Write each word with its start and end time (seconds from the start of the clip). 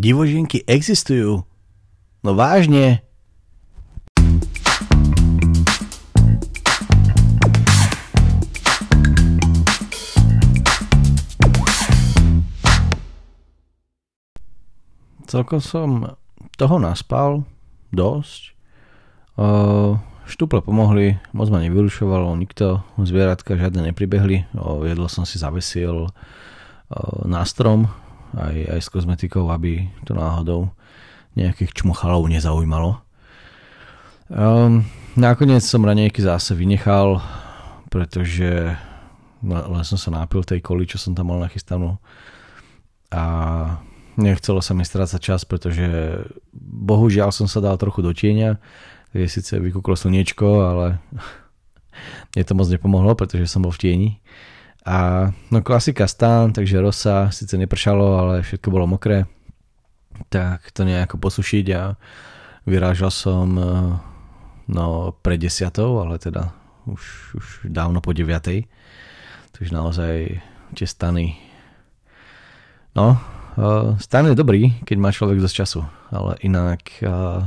Divoženky 0.00 0.64
existujú. 0.64 1.44
No 2.24 2.30
vážne. 2.32 3.04
Celkom 15.28 15.60
som 15.60 16.16
toho 16.56 16.80
naspal 16.80 17.44
dosť. 17.92 18.56
Štuple 20.24 20.64
pomohli, 20.64 21.20
moc 21.36 21.52
ma 21.52 21.60
nevyrušovalo, 21.60 22.40
nikto, 22.40 22.80
zvieratka 22.96 23.52
žiadne 23.52 23.92
nepribehli. 23.92 24.48
Jedlo 24.88 25.12
som 25.12 25.28
si 25.28 25.36
zavesil 25.36 26.08
na 27.28 27.44
strom, 27.44 27.92
aj, 28.36 28.56
aj 28.76 28.80
s 28.80 28.88
kozmetikou, 28.92 29.48
aby 29.50 29.90
to 30.06 30.14
náhodou 30.14 30.70
nejakých 31.34 31.82
čmuchalov 31.82 32.26
nezaujímalo. 32.26 32.98
Um, 34.30 34.86
nakoniec 35.18 35.62
som 35.66 35.82
ranejky 35.82 36.22
zase 36.22 36.54
vynechal, 36.54 37.18
pretože 37.90 38.74
len 39.42 39.84
som 39.88 39.98
sa 39.98 40.10
nápil 40.12 40.44
tej 40.44 40.60
koli, 40.62 40.86
čo 40.86 41.00
som 41.00 41.16
tam 41.16 41.32
mal 41.32 41.40
nachystanú 41.42 41.98
a 43.10 43.22
nechcelo 44.14 44.62
sa 44.62 44.72
mi 44.76 44.86
strácať 44.86 45.20
čas, 45.20 45.42
pretože 45.42 46.22
bohužiaľ 46.54 47.34
som 47.34 47.50
sa 47.50 47.58
dal 47.58 47.74
trochu 47.74 48.00
do 48.06 48.14
tieňa, 48.14 48.60
je 49.10 49.26
síce 49.26 49.58
vykúklo 49.58 49.98
slniečko, 49.98 50.46
ale 50.62 50.86
mne 52.34 52.42
to 52.46 52.54
moc 52.54 52.68
nepomohlo, 52.70 53.12
pretože 53.18 53.50
som 53.50 53.66
bol 53.66 53.74
v 53.74 53.82
tieni. 53.82 54.10
A 54.86 55.28
no 55.52 55.60
klasika 55.60 56.08
stan, 56.08 56.52
takže 56.56 56.80
rosa, 56.80 57.28
síce 57.28 57.56
nepršalo, 57.60 58.06
ale 58.16 58.34
všetko 58.40 58.68
bolo 58.72 58.88
mokré. 58.88 59.28
Tak 60.32 60.72
to 60.72 60.88
nejako 60.88 61.20
posušiť 61.20 61.66
a 61.76 61.96
vyrážal 62.64 63.12
som 63.12 63.48
e, 63.56 63.64
no 64.72 65.12
pre 65.20 65.36
desiatou, 65.36 66.00
ale 66.00 66.16
teda 66.16 66.52
už, 66.88 67.02
už 67.36 67.46
dávno 67.68 68.00
po 68.00 68.16
deviatej. 68.16 68.64
Takže 69.52 69.72
naozaj 69.76 70.40
tie 70.72 70.86
stany 70.86 71.36
no, 72.94 73.18
uh, 73.58 73.98
stan 73.98 74.30
je 74.30 74.38
dobrý, 74.38 74.78
keď 74.86 74.96
má 74.98 75.10
človek 75.10 75.42
dosť 75.42 75.56
času, 75.66 75.80
ale 76.14 76.38
inak 76.46 76.80
uh, 77.02 77.44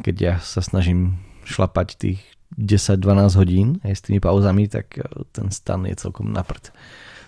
keď 0.00 0.16
ja 0.16 0.34
sa 0.40 0.60
snažím 0.62 1.18
šlapať 1.46 1.88
tých 1.98 2.20
10-12 2.56 3.36
hodín 3.36 3.68
aj 3.84 4.00
s 4.00 4.04
tými 4.04 4.18
pauzami, 4.20 4.68
tak 4.68 4.96
e, 4.96 5.04
ten 5.32 5.52
stan 5.52 5.84
je 5.84 5.94
celkom 5.96 6.32
naprd. 6.32 6.72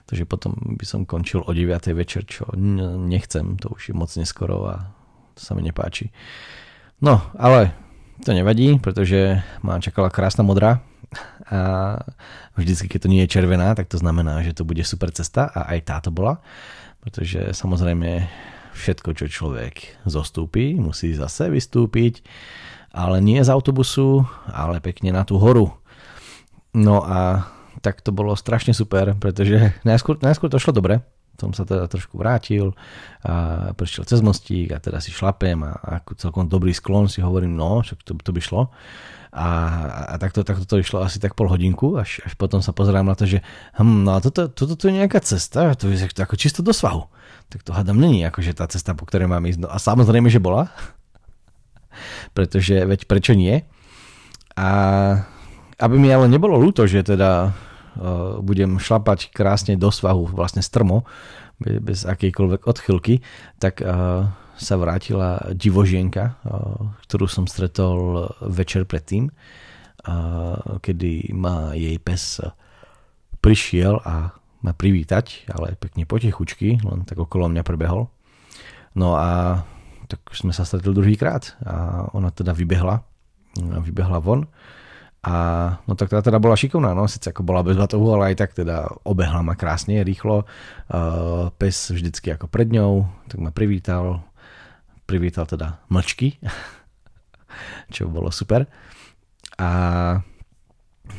Takže 0.08 0.24
potom 0.24 0.56
by 0.80 0.84
som 0.88 1.04
končil 1.04 1.44
o 1.44 1.52
9. 1.52 1.68
večer, 1.92 2.24
čo 2.24 2.48
nechcem, 2.56 3.60
to 3.60 3.68
už 3.68 3.92
je 3.92 3.94
moc 3.94 4.08
neskoro 4.16 4.64
a 4.64 4.88
to 5.36 5.40
sa 5.44 5.52
mi 5.52 5.60
nepáči. 5.60 6.08
No, 7.04 7.20
ale 7.36 7.76
to 8.24 8.32
nevadí, 8.32 8.80
pretože 8.80 9.44
ma 9.60 9.76
čakala 9.78 10.08
krásna 10.08 10.40
modrá 10.42 10.80
a 11.48 11.60
vždycky, 12.56 12.88
keď 12.88 13.00
to 13.04 13.12
nie 13.12 13.22
je 13.24 13.32
červená, 13.36 13.76
tak 13.76 13.92
to 13.92 14.00
znamená, 14.00 14.40
že 14.40 14.56
to 14.56 14.64
bude 14.64 14.80
super 14.82 15.12
cesta 15.12 15.48
a 15.52 15.76
aj 15.76 15.84
táto 15.84 16.08
bola, 16.08 16.40
pretože 17.04 17.52
samozrejme 17.52 18.24
všetko, 18.76 19.10
čo 19.12 19.26
človek 19.28 20.04
zostúpi, 20.08 20.72
musí 20.76 21.12
zase 21.12 21.52
vystúpiť 21.52 22.24
ale 22.98 23.22
nie 23.22 23.38
z 23.38 23.54
autobusu, 23.54 24.26
ale 24.50 24.82
pekne 24.82 25.14
na 25.14 25.22
tú 25.22 25.38
horu. 25.38 25.70
No 26.74 27.06
a 27.06 27.46
tak 27.78 28.02
to 28.02 28.10
bolo 28.10 28.34
strašne 28.34 28.74
super, 28.74 29.14
pretože 29.14 29.70
najskôr, 29.86 30.18
najskôr 30.18 30.50
to 30.50 30.58
šlo 30.58 30.74
dobre, 30.74 30.98
som 31.38 31.54
sa 31.54 31.62
teda 31.62 31.86
trošku 31.86 32.18
vrátil 32.18 32.74
a 33.22 33.70
prešiel 33.70 34.02
cez 34.02 34.18
mostík 34.18 34.74
a 34.74 34.82
teda 34.82 34.98
si 34.98 35.14
šlapem 35.14 35.62
a 35.62 36.02
ako 36.02 36.18
celkom 36.18 36.50
dobrý 36.50 36.74
sklon 36.74 37.06
si 37.06 37.22
hovorím, 37.22 37.54
no, 37.54 37.86
však 37.86 38.02
to, 38.02 38.18
to 38.18 38.34
by 38.34 38.42
šlo. 38.42 38.74
A, 39.30 39.46
a 40.10 40.14
takto, 40.18 40.42
takto 40.42 40.66
to 40.66 40.82
išlo 40.82 41.04
asi 41.04 41.22
tak 41.22 41.38
pol 41.38 41.46
hodinku, 41.46 41.94
až, 41.94 42.18
až 42.26 42.34
potom 42.34 42.58
sa 42.58 42.74
pozerám 42.74 43.06
na 43.06 43.14
to, 43.14 43.30
že 43.30 43.38
hm, 43.78 44.02
no 44.02 44.18
a 44.18 44.24
toto, 44.24 44.50
toto 44.50 44.74
to 44.74 44.90
je 44.90 44.98
nejaká 44.98 45.22
cesta, 45.22 45.78
to 45.78 45.86
je 45.86 46.10
ako 46.18 46.34
čisto 46.34 46.66
do 46.66 46.74
svahu. 46.74 47.06
Tak 47.48 47.62
to 47.62 47.70
hádam 47.70 48.02
není 48.02 48.26
akože 48.26 48.58
tá 48.58 48.66
cesta, 48.66 48.98
po 48.98 49.06
ktorej 49.06 49.30
mám 49.30 49.46
ísť. 49.46 49.62
No 49.62 49.68
a 49.70 49.78
samozrejme, 49.78 50.26
že 50.26 50.42
bola, 50.42 50.74
pretože 52.32 52.84
veď 52.84 53.08
prečo 53.08 53.32
nie? 53.34 53.64
A 54.58 54.68
aby 55.78 55.94
mi 55.94 56.10
ale 56.10 56.26
nebolo 56.26 56.58
ľúto, 56.58 56.90
že 56.90 57.06
teda 57.06 57.50
uh, 57.50 58.42
budem 58.42 58.82
šlapať 58.82 59.30
krásne 59.30 59.78
do 59.78 59.94
svahu, 59.94 60.26
vlastne 60.34 60.62
strmo, 60.62 61.06
bez, 61.58 62.06
akejkoľvek 62.06 62.66
odchylky, 62.66 63.22
tak 63.62 63.82
uh, 63.82 64.30
sa 64.58 64.74
vrátila 64.74 65.54
divožienka, 65.54 66.34
uh, 66.42 66.94
ktorú 67.06 67.30
som 67.30 67.46
stretol 67.46 68.26
večer 68.42 68.84
predtým, 68.84 69.30
kedy 70.80 71.34
ma 71.36 71.76
jej 71.76 71.98
pes 72.00 72.40
prišiel 73.44 74.00
a 74.00 74.32
ma 74.64 74.72
privítať, 74.72 75.50
ale 75.52 75.78
pekne 75.78 76.08
potichučky, 76.08 76.80
len 76.80 77.04
tak 77.04 77.18
okolo 77.20 77.50
mňa 77.50 77.62
prebehol. 77.62 78.10
No 78.98 79.14
a 79.14 79.62
tak 80.08 80.24
sme 80.32 80.56
sa 80.56 80.64
stretli 80.64 80.96
druhýkrát 80.96 81.60
a 81.62 82.08
ona 82.16 82.32
teda 82.32 82.56
vybehla, 82.56 83.04
vybehla 83.60 84.18
von. 84.24 84.48
A 85.18 85.34
no 85.84 85.98
tak 85.98 86.14
teda, 86.14 86.22
teda 86.22 86.38
bola 86.38 86.54
šikovná, 86.54 86.94
no 86.94 87.10
síce 87.10 87.34
ako 87.34 87.42
bola 87.42 87.66
bez 87.66 87.74
batohu, 87.74 88.14
ale 88.14 88.32
aj 88.32 88.36
tak 88.38 88.50
teda 88.54 88.86
obehla 89.02 89.42
ma 89.42 89.58
krásne, 89.58 90.00
rýchlo, 90.06 90.46
uh, 90.46 91.50
pes 91.58 91.90
vždycky 91.90 92.32
ako 92.32 92.46
pred 92.46 92.70
ňou, 92.70 93.04
tak 93.26 93.42
ma 93.42 93.50
privítal, 93.50 94.22
privítal 95.10 95.44
teda 95.44 95.82
mlčky, 95.90 96.38
čo 97.94 98.06
bolo 98.06 98.30
super. 98.30 98.70
A, 99.58 99.70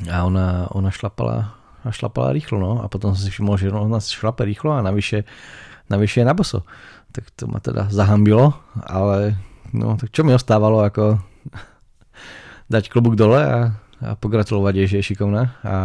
a 0.07 0.17
ona, 0.23 0.71
ona 0.71 0.89
šlapala 0.95 1.59
a 1.83 1.91
šlapala 1.91 2.31
rýchlo, 2.31 2.55
no 2.55 2.79
a 2.79 2.87
potom 2.87 3.11
som 3.11 3.19
si 3.19 3.31
všimol, 3.35 3.59
že 3.59 3.67
ona 3.67 3.99
šlape 3.99 4.47
rýchlo 4.47 4.79
a 4.79 4.81
navyše, 4.83 5.27
navyše 5.91 6.23
je 6.23 6.27
na 6.27 6.31
boso 6.31 6.63
tak 7.15 7.29
to 7.33 7.49
ma 7.49 7.57
teda 7.61 7.89
zahambilo, 7.89 8.53
ale 8.85 9.37
no, 9.73 9.97
tak 9.97 10.13
čo 10.13 10.21
mi 10.21 10.35
ostávalo 10.35 10.85
ako 10.85 11.17
dať 12.73 12.89
klobúk 12.89 13.17
dole 13.17 13.41
a, 13.41 13.73
a 14.01 14.09
pogratulovať 14.17 14.73
jej, 14.83 14.87
že 14.87 14.97
je 15.01 15.07
šikovná 15.13 15.43
a, 15.65 15.75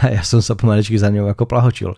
a 0.00 0.04
ja 0.12 0.22
som 0.24 0.44
sa 0.44 0.56
pomaličky 0.56 0.96
za 1.00 1.08
ňou 1.08 1.28
ako 1.28 1.44
plahočil 1.48 1.92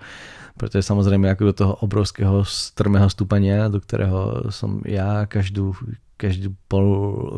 pretože 0.56 0.84
samozrejme 0.84 1.32
ako 1.32 1.42
do 1.48 1.54
toho 1.56 1.72
obrovského 1.80 2.44
strmého 2.44 3.08
stúpania, 3.08 3.72
do 3.72 3.80
ktorého 3.80 4.52
som 4.52 4.84
ja 4.84 5.24
každú, 5.24 5.72
každú 6.20 6.52
pol 6.68 6.86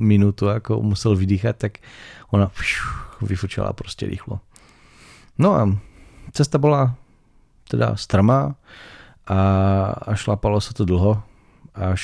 minútu 0.02 0.50
ako 0.50 0.82
musel 0.82 1.14
vydýchať, 1.14 1.54
tak 1.56 1.72
ona 2.34 2.50
vyfučala 3.22 3.70
proste 3.72 4.10
rýchlo. 4.10 4.42
No 5.38 5.48
a 5.54 5.62
cesta 6.34 6.58
bola 6.58 6.98
teda 7.70 7.94
strmá, 7.94 8.58
a, 9.24 9.40
a 10.04 10.12
šlapalo 10.16 10.60
sa 10.60 10.76
to 10.76 10.84
dlho, 10.84 11.20
až, 11.74 12.02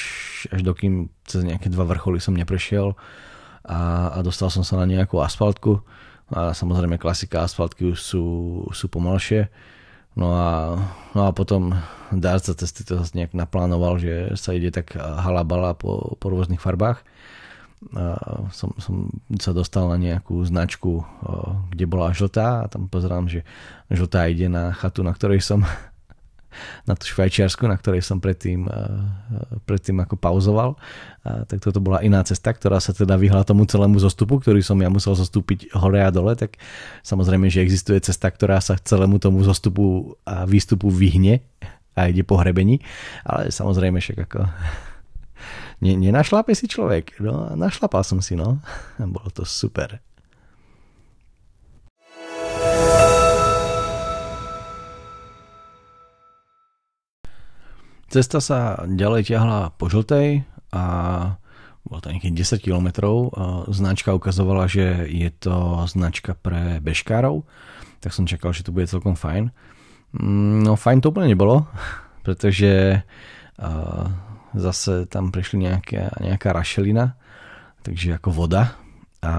až 0.51 0.61
dokým 0.67 1.13
cez 1.25 1.47
nejaké 1.47 1.71
dva 1.71 1.87
vrcholy 1.87 2.19
som 2.19 2.35
neprešiel 2.35 2.99
a, 3.63 4.11
a 4.17 4.19
dostal 4.25 4.51
som 4.51 4.67
sa 4.67 4.81
na 4.81 4.87
nejakú 4.89 5.23
asfaltku 5.23 5.85
a 6.31 6.55
samozrejme 6.55 6.99
klasika 6.99 7.47
asfaltky 7.47 7.91
už 7.91 7.99
sú, 7.99 8.25
sú 8.71 8.87
pomalšie. 8.87 9.51
No 10.19 10.35
a, 10.35 10.79
no 11.15 11.27
a 11.27 11.31
potom 11.31 11.75
dárca 12.11 12.55
cesty 12.55 12.83
to 12.83 12.99
zase 12.99 13.15
nejak 13.15 13.35
naplánoval, 13.35 13.99
že 13.99 14.35
sa 14.35 14.55
ide 14.55 14.75
tak 14.75 14.95
halabala 14.99 15.75
po, 15.75 16.19
po 16.19 16.27
rôznych 16.31 16.63
farbách. 16.63 17.03
A 17.97 18.21
som, 18.53 18.77
som 18.77 19.09
sa 19.41 19.57
dostal 19.57 19.89
na 19.89 19.97
nejakú 19.97 20.45
značku, 20.45 21.01
kde 21.73 21.85
bola 21.89 22.13
žltá 22.13 22.67
a 22.67 22.69
tam 22.69 22.87
pozerám, 22.93 23.27
že 23.31 23.47
žltá 23.89 24.29
ide 24.29 24.53
na 24.53 24.77
chatu, 24.77 25.01
na 25.01 25.15
ktorej 25.17 25.41
som 25.41 25.65
na 26.85 26.95
tú 26.99 27.07
Švajčiarsku, 27.09 27.67
na 27.67 27.79
ktorej 27.79 28.03
som 28.03 28.19
predtým, 28.19 28.67
eh, 28.67 28.75
predtým 29.65 29.99
ako 30.03 30.19
pauzoval. 30.19 30.77
A 31.21 31.45
tak 31.45 31.61
toto 31.61 31.79
bola 31.85 32.01
iná 32.01 32.25
cesta, 32.25 32.51
ktorá 32.51 32.81
sa 32.81 32.97
teda 32.97 33.15
vyhla 33.21 33.45
tomu 33.45 33.69
celému 33.69 34.01
zostupu, 34.01 34.41
ktorý 34.41 34.65
som 34.65 34.81
ja 34.81 34.89
musel 34.89 35.13
zostúpiť 35.13 35.73
hore 35.77 36.01
a 36.01 36.09
dole, 36.09 36.33
tak 36.35 36.57
samozrejme, 37.05 37.53
že 37.53 37.61
existuje 37.61 38.01
cesta, 38.01 38.33
ktorá 38.33 38.57
sa 38.65 38.81
celému 38.81 39.21
tomu 39.21 39.45
zostupu 39.45 40.17
a 40.25 40.49
výstupu 40.49 40.89
vyhne 40.89 41.45
a 41.93 42.09
ide 42.09 42.25
po 42.25 42.41
hrebení, 42.41 42.81
ale 43.29 43.53
samozrejme 43.53 44.01
však 44.01 44.19
ako 44.31 44.49
nenašlape 45.85 46.57
si 46.57 46.65
človek. 46.65 47.21
No, 47.21 47.53
našlapal 47.53 48.01
som 48.01 48.25
si, 48.25 48.33
no. 48.33 48.61
Bolo 48.99 49.29
to 49.29 49.45
super. 49.45 50.01
Cesta 58.11 58.43
sa 58.43 58.83
ďalej 58.91 59.31
ťahla 59.31 59.79
po 59.79 59.87
žltej 59.87 60.43
a 60.75 60.83
bolo 61.87 61.99
to 62.03 62.11
nejakých 62.11 62.59
10 62.59 62.67
km. 62.67 62.89
Značka 63.71 64.19
ukazovala, 64.19 64.67
že 64.67 65.07
je 65.07 65.31
to 65.31 65.87
značka 65.87 66.35
pre 66.35 66.83
bežkárov, 66.83 67.47
tak 68.03 68.11
som 68.11 68.27
čakal, 68.27 68.51
že 68.51 68.67
to 68.67 68.75
bude 68.75 68.91
celkom 68.91 69.15
fajn. 69.15 69.55
Mm, 70.19 70.67
no 70.67 70.75
fajn 70.75 71.07
to 71.07 71.15
úplne 71.15 71.31
nebolo, 71.31 71.71
pretože 72.27 72.99
zase 74.59 75.07
tam 75.07 75.31
prišli 75.31 75.71
nejaká, 75.71 76.19
nejaká 76.19 76.51
rašelina, 76.51 77.15
takže 77.87 78.19
ako 78.19 78.35
voda 78.35 78.75
a, 79.23 79.35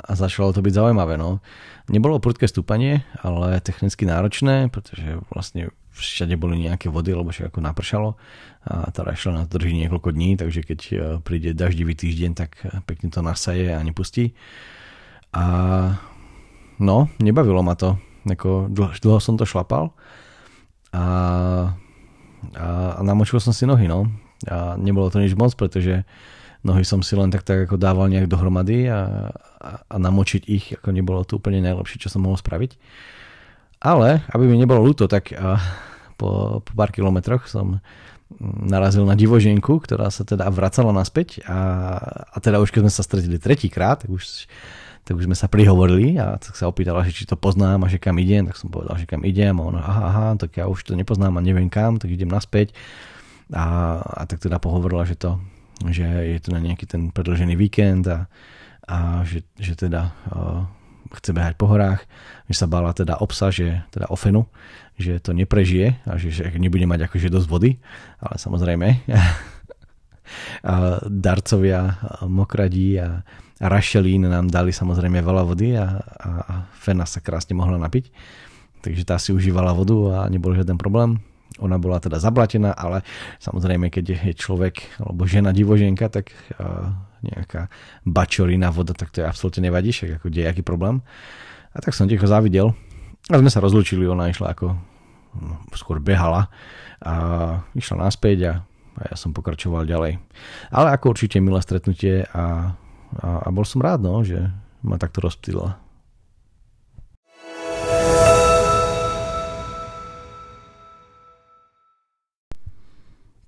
a 0.00 0.12
začalo 0.16 0.56
to 0.56 0.64
byť 0.64 0.72
zaujímavé. 0.72 1.18
No. 1.18 1.44
Nebolo 1.90 2.22
prudké 2.22 2.48
stúpanie, 2.48 3.04
ale 3.20 3.60
technicky 3.60 4.06
náročné, 4.08 4.72
pretože 4.72 5.20
vlastne 5.34 5.74
všade 5.96 6.36
boli 6.36 6.60
nejaké 6.60 6.92
vody, 6.92 7.16
lebo 7.16 7.32
však 7.32 7.48
ako 7.50 7.60
napršalo 7.64 8.10
a 8.66 8.90
tá 8.90 9.00
rašelina 9.06 9.46
drží 9.48 9.72
niekoľko 9.86 10.10
dní, 10.12 10.36
takže 10.36 10.60
keď 10.66 10.80
e, 10.90 10.94
príde 11.22 11.54
daždivý 11.54 11.94
týždeň, 11.94 12.30
tak 12.34 12.60
pekne 12.84 13.08
to 13.14 13.22
nasaje 13.22 13.70
a 13.70 13.80
nepustí. 13.80 14.34
A 15.30 15.44
no, 16.82 17.08
nebavilo 17.22 17.62
ma 17.62 17.78
to. 17.78 17.96
Ako 18.26 18.66
dlho, 18.66 18.90
dlho 18.98 19.20
som 19.22 19.38
to 19.38 19.46
šlapal 19.46 19.94
a, 20.90 21.04
a, 22.58 22.68
a 22.98 23.00
namočil 23.06 23.38
som 23.38 23.54
si 23.54 23.70
nohy, 23.70 23.86
no. 23.86 24.10
A 24.50 24.74
nebolo 24.74 25.08
to 25.08 25.22
nič 25.22 25.38
moc, 25.38 25.54
pretože 25.54 26.02
nohy 26.66 26.82
som 26.82 27.06
si 27.06 27.14
len 27.14 27.30
tak, 27.30 27.46
tak 27.46 27.70
ako 27.70 27.78
dával 27.78 28.10
nejak 28.10 28.26
dohromady 28.26 28.90
a, 28.90 29.30
a, 29.62 29.70
a 29.86 29.96
namočiť 29.96 30.42
ich, 30.50 30.74
ako 30.74 30.90
nebolo 30.90 31.22
to 31.22 31.38
úplne 31.38 31.62
najlepšie, 31.62 32.02
čo 32.02 32.10
som 32.10 32.26
mohol 32.26 32.34
spraviť. 32.34 32.74
Ale, 33.86 34.26
aby 34.34 34.50
mi 34.50 34.58
nebolo 34.58 34.82
ľúto, 34.82 35.06
tak 35.06 35.30
po, 36.18 36.58
po 36.58 36.72
pár 36.74 36.90
kilometroch 36.90 37.46
som 37.46 37.78
narazil 38.42 39.06
na 39.06 39.14
divoženku, 39.14 39.78
ktorá 39.86 40.10
sa 40.10 40.26
teda 40.26 40.50
vracala 40.50 40.90
naspäť 40.90 41.46
a, 41.46 41.58
a 42.26 42.36
teda 42.42 42.58
už 42.58 42.74
keď 42.74 42.82
sme 42.82 42.92
sa 42.92 43.06
stretili 43.06 43.38
tretíkrát, 43.38 44.02
už, 44.10 44.50
tak 45.06 45.14
už 45.14 45.30
sme 45.30 45.38
sa 45.38 45.46
prihovorili 45.46 46.18
a 46.18 46.34
tak 46.34 46.58
sa 46.58 46.66
opýtala, 46.66 47.06
že 47.06 47.14
či 47.14 47.24
to 47.30 47.38
poznám 47.38 47.86
a 47.86 47.90
že 47.90 48.02
kam 48.02 48.18
idem, 48.18 48.50
tak 48.50 48.58
som 48.58 48.66
povedal, 48.66 48.98
že 48.98 49.06
kam 49.06 49.22
idem 49.22 49.54
a 49.54 49.62
ona, 49.62 49.78
aha, 49.78 50.02
aha, 50.10 50.26
tak 50.42 50.58
ja 50.58 50.66
už 50.66 50.82
to 50.82 50.98
nepoznám 50.98 51.38
a 51.38 51.46
neviem 51.46 51.70
kam, 51.70 52.02
tak 52.02 52.10
idem 52.10 52.26
naspäť. 52.26 52.74
A, 53.54 54.02
a 54.02 54.26
tak 54.26 54.42
teda 54.42 54.58
pohovorila, 54.58 55.06
že 55.06 55.14
to 55.14 55.38
že 55.84 56.08
je 56.08 56.40
to 56.40 56.56
na 56.56 56.60
nejaký 56.64 56.88
ten 56.88 57.12
predlžený 57.12 57.52
víkend 57.52 58.08
a, 58.08 58.32
a 58.88 59.20
že, 59.28 59.44
že 59.60 59.76
teda 59.76 60.16
uh, 60.32 60.64
chce 61.18 61.30
behať 61.32 61.54
po 61.56 61.66
horách, 61.68 62.04
že 62.46 62.54
sa 62.56 62.66
bála 62.70 62.92
teda 62.92 63.18
obsa, 63.18 63.50
že 63.50 63.82
teda 63.90 64.06
ofenu, 64.12 64.46
že 64.96 65.20
to 65.20 65.36
neprežije 65.36 66.00
a 66.08 66.16
že, 66.16 66.32
že 66.32 66.48
nebude 66.56 66.84
mať 66.88 67.08
akože 67.10 67.28
dosť 67.32 67.48
vody, 67.48 67.70
ale 68.20 68.36
samozrejme 68.40 68.86
a 70.66 70.74
darcovia 71.06 71.96
mokradí 72.26 72.98
a, 72.98 73.22
a 73.60 73.66
rašelín 73.66 74.26
nám 74.26 74.50
dali 74.50 74.74
samozrejme 74.74 75.22
veľa 75.22 75.42
vody 75.46 75.76
a, 75.78 76.00
a, 76.00 76.30
a 76.42 76.54
Fena 76.76 77.06
sa 77.06 77.22
krásne 77.22 77.54
mohla 77.54 77.78
napiť, 77.78 78.10
takže 78.82 79.02
tá 79.06 79.16
si 79.20 79.30
užívala 79.30 79.76
vodu 79.76 79.96
a 80.12 80.18
nebol 80.32 80.54
žiaden 80.54 80.76
problém. 80.78 81.22
Ona 81.56 81.80
bola 81.80 81.96
teda 81.96 82.20
zablatená, 82.20 82.76
ale 82.76 83.00
samozrejme, 83.40 83.88
keď 83.88 84.28
je 84.28 84.32
človek 84.36 85.00
alebo 85.00 85.24
žena 85.24 85.56
divoženka, 85.56 86.12
tak 86.12 86.36
nejaká 87.24 87.68
bačorina 88.04 88.68
voda, 88.72 88.92
tak 88.92 89.12
to 89.12 89.22
je 89.22 89.26
absolútne 89.28 89.68
nevadí, 89.68 89.92
však 89.92 90.20
ako 90.20 90.26
aký 90.32 90.62
problém. 90.64 91.00
A 91.76 91.84
tak 91.84 91.92
som 91.92 92.08
ticho 92.08 92.24
zavidel. 92.24 92.72
A 93.28 93.42
sme 93.42 93.50
sa 93.50 93.60
rozlúčili, 93.60 94.06
ona 94.06 94.30
išla 94.30 94.54
ako 94.54 94.76
no, 95.40 95.54
skôr 95.74 95.98
behala 96.00 96.48
a 97.02 97.14
išla 97.76 98.08
naspäť 98.08 98.38
a, 98.48 98.52
a 98.96 99.00
ja 99.12 99.14
som 99.18 99.36
pokračoval 99.36 99.84
ďalej. 99.84 100.16
Ale 100.72 100.88
ako 100.94 101.12
určite 101.12 101.42
milé 101.42 101.60
stretnutie 101.60 102.24
a, 102.32 102.72
a, 103.20 103.28
a 103.44 103.48
bol 103.52 103.66
som 103.66 103.82
rád, 103.82 104.00
no, 104.00 104.22
že 104.22 104.40
ma 104.86 104.96
takto 104.96 105.20
rozptýlila. 105.20 105.76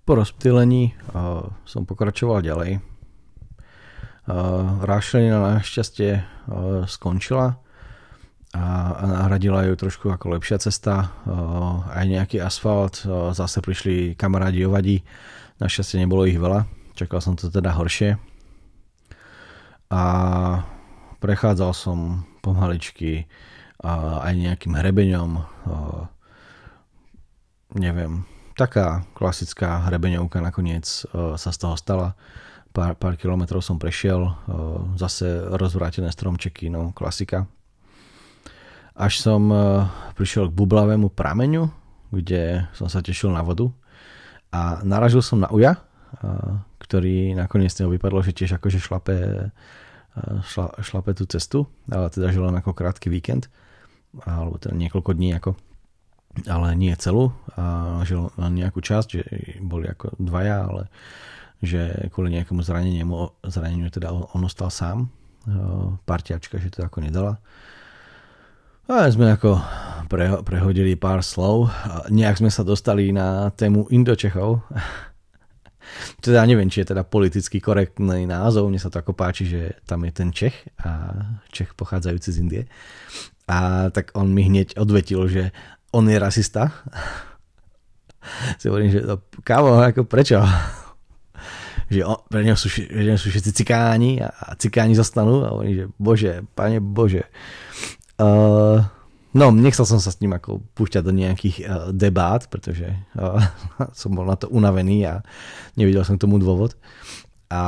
Po 0.08 0.16
rozptýlení 0.16 0.96
uh, 1.12 1.52
som 1.68 1.84
pokračoval 1.84 2.40
ďalej. 2.40 2.97
Uh, 4.28 4.84
rášlenina 4.84 5.40
našťastie 5.56 6.20
uh, 6.20 6.84
skončila 6.84 7.56
a, 8.52 8.64
nahradila 9.08 9.64
ju 9.64 9.72
trošku 9.72 10.12
ako 10.12 10.36
lepšia 10.36 10.60
cesta. 10.60 11.16
Uh, 11.24 11.80
aj 11.96 12.04
nejaký 12.04 12.36
asfalt, 12.36 13.08
zase 13.08 13.64
prišli 13.64 14.20
kamarádi 14.20 14.68
ovadí, 14.68 15.00
našťastie 15.64 16.04
nebolo 16.04 16.28
ich 16.28 16.36
veľa, 16.36 16.68
čakal 16.92 17.24
som 17.24 17.40
to 17.40 17.48
teda 17.48 17.72
horšie. 17.72 18.20
A 19.88 20.02
prechádzal 21.24 21.72
som 21.72 22.28
pomaličky 22.44 23.24
aj 23.80 24.36
nejakým 24.36 24.76
hrebeňom, 24.76 25.40
neviem, 27.80 28.28
taká 28.60 29.08
klasická 29.16 29.88
hrebeňovka 29.88 30.44
nakoniec 30.44 30.84
sa 31.16 31.48
z 31.48 31.56
toho 31.56 31.80
stala. 31.80 32.12
Pár, 32.72 32.94
pár 32.94 33.14
kilometrov 33.18 33.64
som 33.64 33.80
prešiel, 33.80 34.22
uh, 34.22 34.34
zase 34.94 35.26
rozvrátené 35.56 36.12
stromčeky, 36.12 36.70
no 36.70 36.94
klasika. 36.94 37.48
Až 38.94 39.18
som 39.18 39.50
uh, 39.50 39.88
prišiel 40.14 40.46
k 40.50 40.56
bublavému 40.56 41.10
prameňu, 41.10 41.70
kde 42.14 42.66
som 42.76 42.86
sa 42.86 43.02
tešil 43.02 43.34
na 43.34 43.42
vodu 43.42 43.68
a 44.54 44.80
naražil 44.86 45.24
som 45.24 45.42
na 45.42 45.50
uja, 45.50 45.80
uh, 45.80 46.62
ktorý 46.78 47.34
nakoniec 47.34 47.74
z 47.74 47.82
neho 47.82 47.90
vypadlo, 47.92 48.22
že 48.22 48.32
tiež 48.32 48.56
akože 48.56 48.80
šlape, 48.80 49.16
šla, 50.46 50.80
šlape 50.80 51.12
tú 51.12 51.28
cestu, 51.28 51.68
ale 51.90 52.08
teda 52.08 52.32
žil 52.32 52.48
len 52.48 52.56
ako 52.56 52.72
krátky 52.72 53.12
víkend, 53.12 53.52
alebo 54.24 54.56
teda 54.56 54.72
niekoľko 54.72 55.12
dní 55.12 55.36
ako 55.36 55.52
ale 56.46 56.76
nie 56.78 56.94
celú, 56.94 57.34
a 57.58 57.98
žil 58.06 58.30
len 58.38 58.52
nejakú 58.54 58.78
časť, 58.78 59.08
že 59.10 59.22
boli 59.58 59.90
ako 59.90 60.14
dvaja, 60.22 60.70
ale 60.70 60.82
že 61.58 62.10
kvôli 62.14 62.38
nejakému 62.38 62.62
zraneniu, 62.62 63.34
zraneniu 63.42 63.90
teda 63.90 64.14
on 64.14 64.42
ostal 64.46 64.70
sám, 64.70 65.10
parťačka, 66.06 66.60
že 66.60 66.70
to 66.70 66.86
ako 66.86 67.02
nedala. 67.02 67.42
A 68.88 69.04
sme 69.12 69.36
ako 69.36 69.60
pre, 70.08 70.40
prehodili 70.40 70.96
pár 70.96 71.20
slov. 71.20 71.68
Nejak 72.08 72.40
sme 72.40 72.48
sa 72.48 72.64
dostali 72.64 73.12
na 73.12 73.52
tému 73.52 73.84
Indočechov. 73.92 74.64
teda 76.24 76.40
neviem, 76.48 76.72
či 76.72 76.80
je 76.80 76.96
teda 76.96 77.04
politicky 77.04 77.60
korektný 77.60 78.24
názov. 78.24 78.72
Mne 78.72 78.80
sa 78.80 78.88
to 78.88 79.04
ako 79.04 79.12
páči, 79.12 79.44
že 79.44 79.76
tam 79.84 80.08
je 80.08 80.12
ten 80.16 80.32
Čech 80.32 80.56
a 80.80 81.12
Čech 81.52 81.76
pochádzajúci 81.76 82.28
z 82.32 82.40
Indie. 82.40 82.62
A 83.44 83.88
tak 83.92 84.16
on 84.16 84.32
mi 84.32 84.48
hneď 84.48 84.80
odvetil, 84.80 85.28
že 85.28 85.52
on 85.92 86.08
je 86.08 86.16
rasista. 86.16 86.72
si 88.60 88.72
hovorím, 88.72 88.88
že 88.88 89.04
no, 89.04 89.20
kámo, 89.44 89.84
ako 89.84 90.08
prečo? 90.08 90.40
Že 91.88 92.04
on, 92.04 92.20
pre 92.28 92.44
neho 92.44 92.56
sú, 92.56 92.68
že 92.68 93.16
sú 93.16 93.32
všetci 93.32 93.50
cikáni 93.64 94.20
a, 94.20 94.28
a 94.28 94.48
cikáni 94.60 94.92
zostanú 94.92 95.44
a 95.44 95.56
oni, 95.56 95.72
že 95.72 95.84
bože, 95.96 96.32
pane 96.52 96.84
bože. 96.84 97.24
Uh, 98.20 98.84
no, 99.32 99.48
nechcel 99.50 99.88
som 99.88 99.96
sa 99.96 100.12
s 100.12 100.20
ním 100.20 100.36
ako 100.36 100.60
púšťať 100.76 101.02
do 101.02 101.12
nejakých 101.16 101.56
uh, 101.64 101.66
debát, 101.96 102.44
pretože 102.52 102.92
uh, 103.16 103.40
som 103.98 104.12
bol 104.12 104.28
na 104.28 104.36
to 104.36 104.52
unavený 104.52 105.08
a 105.08 105.14
nevidel 105.80 106.04
som 106.04 106.20
k 106.20 106.24
tomu 106.28 106.36
dôvod. 106.36 106.76
A, 107.48 107.64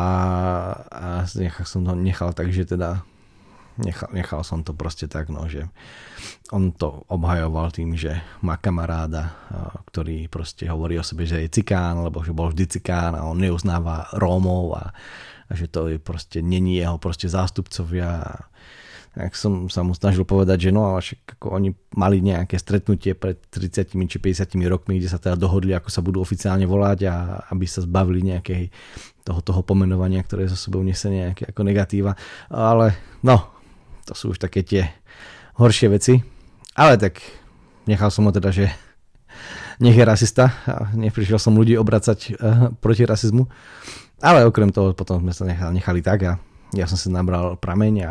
a 0.93 1.25
nechal 1.41 1.65
som 1.65 1.81
to 1.81 1.97
nechal 1.97 2.37
tak, 2.37 2.53
že 2.53 2.69
teda 2.69 3.01
nechal, 3.81 4.09
nechal 4.13 4.41
som 4.45 4.61
to 4.61 4.77
proste 4.77 5.09
tak, 5.09 5.33
no, 5.33 5.49
že 5.49 5.67
on 6.53 6.73
to 6.77 7.05
obhajoval 7.09 7.73
tým, 7.73 7.97
že 7.97 8.21
má 8.45 8.61
kamaráda, 8.61 9.33
ktorý 9.89 10.29
proste 10.29 10.69
hovorí 10.69 11.01
o 11.01 11.05
sebe, 11.07 11.25
že 11.25 11.41
je 11.43 11.61
cikán, 11.61 12.05
lebo 12.05 12.21
že 12.21 12.37
bol 12.37 12.53
vždy 12.53 12.81
cikán 12.81 13.17
a 13.17 13.27
on 13.27 13.41
neuznáva 13.41 14.13
Rómov 14.15 14.77
a, 14.77 14.85
a 15.49 15.53
že 15.57 15.67
to 15.67 15.91
je 15.91 15.99
proste 15.99 16.45
není 16.45 16.79
jeho 16.79 17.01
proste 17.01 17.27
zástupcovia 17.27 18.47
tak 19.11 19.35
som 19.35 19.67
sa 19.67 19.83
mu 19.83 19.91
snažil 19.91 20.23
povedať, 20.23 20.71
že 20.71 20.71
no 20.71 20.87
ale 20.87 21.03
ako 21.03 21.51
oni 21.51 21.75
mali 21.99 22.23
nejaké 22.23 22.55
stretnutie 22.55 23.19
pred 23.19 23.43
30 23.51 23.91
či 24.07 24.19
50 24.23 24.55
rokmi, 24.71 25.03
kde 25.03 25.11
sa 25.11 25.19
teda 25.19 25.35
dohodli, 25.35 25.75
ako 25.75 25.91
sa 25.91 25.99
budú 25.99 26.23
oficiálne 26.23 26.63
volať 26.63 27.11
a 27.11 27.43
aby 27.51 27.67
sa 27.67 27.83
zbavili 27.83 28.23
nejakej 28.31 28.71
toho, 29.27 29.43
toho 29.43 29.67
pomenovania, 29.67 30.23
ktoré 30.23 30.47
za 30.47 30.55
sebou 30.55 30.87
nesie 30.87 31.11
nejaké 31.11 31.51
ako 31.51 31.61
negatíva. 31.67 32.15
Ale 32.55 33.19
no, 33.27 33.60
to 34.11 34.19
sú 34.19 34.35
už 34.35 34.43
také 34.43 34.67
tie 34.67 34.91
horšie 35.55 35.87
veci. 35.87 36.19
Ale 36.75 36.99
tak 36.99 37.23
nechal 37.87 38.11
som 38.11 38.27
ho 38.27 38.35
teda, 38.35 38.51
že 38.51 38.67
nech 39.79 39.95
je 39.95 40.03
rasista 40.03 40.51
a 40.67 40.91
neprišiel 40.99 41.39
som 41.39 41.55
ľudí 41.55 41.79
obracať 41.79 42.19
uh, 42.35 42.35
proti 42.83 43.07
rasizmu. 43.07 43.47
Ale 44.19 44.43
okrem 44.51 44.75
toho 44.75 44.91
potom 44.99 45.23
sme 45.23 45.31
sa 45.31 45.47
nechali, 45.47 45.79
nechali 45.79 46.01
tak 46.03 46.19
a 46.27 46.33
ja 46.71 46.87
som 46.87 46.95
si 46.95 47.11
nabral 47.11 47.59
prameň 47.59 47.95
a 48.07 48.11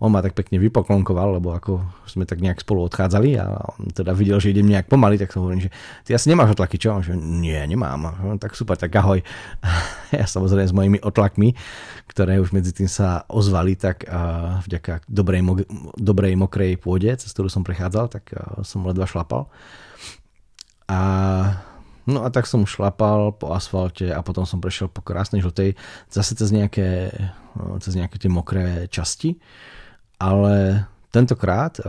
on 0.00 0.12
ma 0.12 0.20
tak 0.20 0.36
pekne 0.36 0.60
vypoklonkoval, 0.60 1.40
lebo 1.40 1.56
ako 1.56 1.80
sme 2.04 2.28
tak 2.28 2.44
nejak 2.44 2.60
spolu 2.60 2.84
odchádzali 2.84 3.40
a 3.40 3.56
on 3.80 3.88
teda 3.88 4.12
videl, 4.12 4.36
že 4.36 4.52
idem 4.52 4.68
nejak 4.68 4.92
pomaly, 4.92 5.16
tak 5.16 5.32
som 5.32 5.40
hovorím, 5.40 5.64
že 5.64 5.70
ty 6.04 6.12
asi 6.12 6.28
nemáš 6.28 6.52
otlaky, 6.52 6.76
čo? 6.76 7.00
Že 7.00 7.16
nie, 7.16 7.56
nemám. 7.64 8.12
Tak 8.36 8.52
super, 8.52 8.76
tak 8.76 8.92
ahoj. 8.96 9.24
Ja 10.14 10.30
samozrejme 10.30 10.70
s 10.70 10.76
mojimi 10.76 10.98
otlakmi, 11.02 11.58
ktoré 12.06 12.38
už 12.38 12.54
medzi 12.54 12.70
tým 12.70 12.86
sa 12.86 13.26
ozvali, 13.26 13.74
tak 13.74 14.06
uh, 14.06 14.62
vďaka 14.62 15.02
dobrej, 15.10 15.42
mo- 15.42 15.66
dobrej 15.98 16.38
mokrej 16.38 16.78
pôde, 16.78 17.10
cez 17.18 17.34
ktorú 17.34 17.50
som 17.50 17.66
prechádzal, 17.66 18.14
tak 18.14 18.30
uh, 18.30 18.62
som 18.62 18.86
ledva 18.86 19.10
šlapal. 19.10 19.50
A 20.86 21.00
No 22.04 22.24
a 22.24 22.28
tak 22.28 22.44
som 22.44 22.68
šlapal 22.68 23.32
po 23.36 23.56
asfalte 23.56 24.12
a 24.12 24.20
potom 24.20 24.44
som 24.44 24.60
prešiel 24.60 24.92
po 24.92 25.00
krásnej 25.00 25.40
žltej, 25.40 25.72
zase 26.12 26.36
cez 26.36 26.52
nejaké, 26.52 27.10
no, 27.56 27.80
cez 27.80 27.96
nejaké 27.96 28.20
tie 28.20 28.28
mokré 28.28 28.90
časti, 28.92 29.40
ale 30.20 30.84
tentokrát 31.08 31.80
eh, 31.80 31.88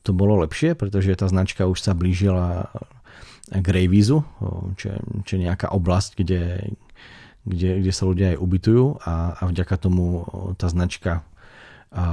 to 0.00 0.16
bolo 0.16 0.40
lepšie, 0.40 0.72
pretože 0.72 1.12
tá 1.18 1.28
značka 1.28 1.68
už 1.68 1.78
sa 1.80 1.92
blížila 1.92 2.72
k 3.50 3.66
Rejvízu, 3.66 4.22
čo, 4.78 4.94
čo 5.26 5.32
je 5.34 5.40
nejaká 5.42 5.74
oblasť, 5.74 6.22
kde, 6.22 6.70
kde, 7.42 7.82
kde 7.82 7.92
sa 7.92 8.06
ľudia 8.06 8.26
aj 8.34 8.38
ubytujú 8.38 9.02
a, 9.02 9.34
a 9.34 9.42
vďaka 9.50 9.74
tomu 9.74 10.22
tá 10.54 10.70
značka 10.70 11.26
a 11.90 12.04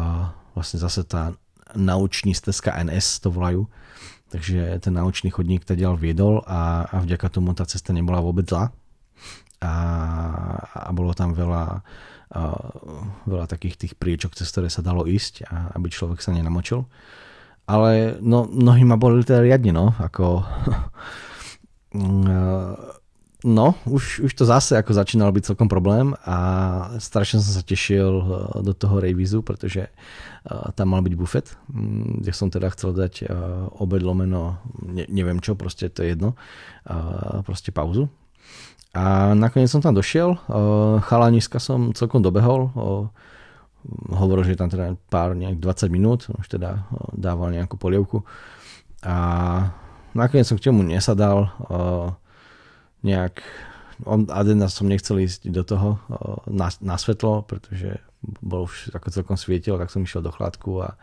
vlastne 0.58 0.82
zase 0.82 1.06
tá 1.06 1.38
nauční 1.78 2.34
stezka 2.34 2.74
NS 2.74 3.22
to 3.22 3.30
volajú, 3.30 3.70
takže 4.28 4.80
ten 4.84 4.94
naučný 4.94 5.32
chodník 5.32 5.64
ďal 5.64 5.96
viedol 5.96 6.44
a, 6.44 6.88
a 6.88 6.96
vďaka 7.04 7.28
tomu 7.32 7.56
tá 7.56 7.64
cesta 7.64 7.96
nebola 7.96 8.20
vôbec 8.24 8.48
zlá 8.48 8.72
a, 9.62 9.74
a 10.74 10.90
bolo 10.94 11.18
tam 11.18 11.34
veľa, 11.34 11.82
a, 12.34 12.42
veľa 13.26 13.46
takých 13.50 13.76
tých 13.78 13.94
priečok, 13.98 14.38
cez 14.38 14.50
ktoré 14.54 14.70
sa 14.70 14.86
dalo 14.86 15.10
ísť 15.10 15.50
a 15.50 15.74
aby 15.74 15.90
človek 15.90 16.22
sa 16.22 16.36
nenamočil. 16.36 16.86
Ale 17.68 18.16
no, 18.24 18.48
nohy 18.48 18.88
ma 18.88 18.96
boli 18.96 19.28
teda 19.28 19.44
riadne, 19.44 19.76
no, 19.76 19.92
ako 20.00 20.46
No, 23.46 23.78
už, 23.86 24.26
už 24.26 24.34
to 24.34 24.50
zase 24.50 24.74
ako 24.82 24.98
začínal 24.98 25.30
byť 25.30 25.54
celkom 25.54 25.70
problém 25.70 26.18
a 26.26 26.38
strašne 26.98 27.38
som 27.38 27.54
sa 27.54 27.62
tešil 27.62 28.10
eh, 28.10 28.26
do 28.66 28.74
toho 28.74 28.98
rejvizu, 28.98 29.46
pretože 29.46 29.86
eh, 29.86 30.68
tam 30.74 30.98
mal 30.98 31.06
byť 31.06 31.14
bufet, 31.14 31.54
mm, 31.70 32.26
kde 32.26 32.32
som 32.34 32.50
teda 32.50 32.74
chcel 32.74 32.98
dať 32.98 33.14
eh, 33.22 33.30
obed 33.78 34.02
lomeno, 34.02 34.58
ne, 34.82 35.06
neviem 35.06 35.38
čo, 35.38 35.54
proste 35.54 35.86
to 35.94 36.02
je 36.02 36.18
jedno, 36.18 36.34
proste 37.46 37.70
pauzu. 37.70 38.10
A 38.98 39.38
nakoniec 39.38 39.70
som 39.70 39.84
tam 39.84 39.94
došiel, 39.94 40.40
chalaniska 41.06 41.62
som 41.62 41.94
celkom 41.94 42.24
dobehol, 42.24 42.72
hovoril, 44.10 44.48
že 44.48 44.58
tam 44.58 44.72
teda 44.74 44.98
pár 45.12 45.38
nejak 45.38 45.62
20 45.62 45.94
minút, 45.94 46.26
už 46.34 46.48
teda 46.50 46.88
dával 47.14 47.54
nejakú 47.54 47.78
polievku 47.78 48.26
a 49.06 49.70
nakoniec 50.18 50.50
som 50.50 50.58
k 50.58 50.72
tomu 50.72 50.82
nesadal, 50.82 51.52
nejak 53.06 53.42
on, 54.06 54.30
Adena 54.30 54.70
som 54.70 54.86
nechcel 54.86 55.26
ísť 55.26 55.50
do 55.50 55.64
toho 55.66 55.90
na, 56.46 56.70
na 56.86 56.96
svetlo, 57.02 57.42
pretože 57.50 57.98
bol 58.42 58.70
už 58.70 58.94
ako 58.94 59.08
celkom 59.10 59.38
svietil, 59.40 59.78
tak 59.82 59.90
som 59.90 60.06
išiel 60.06 60.22
do 60.22 60.34
chladku 60.34 60.86
a, 60.86 60.98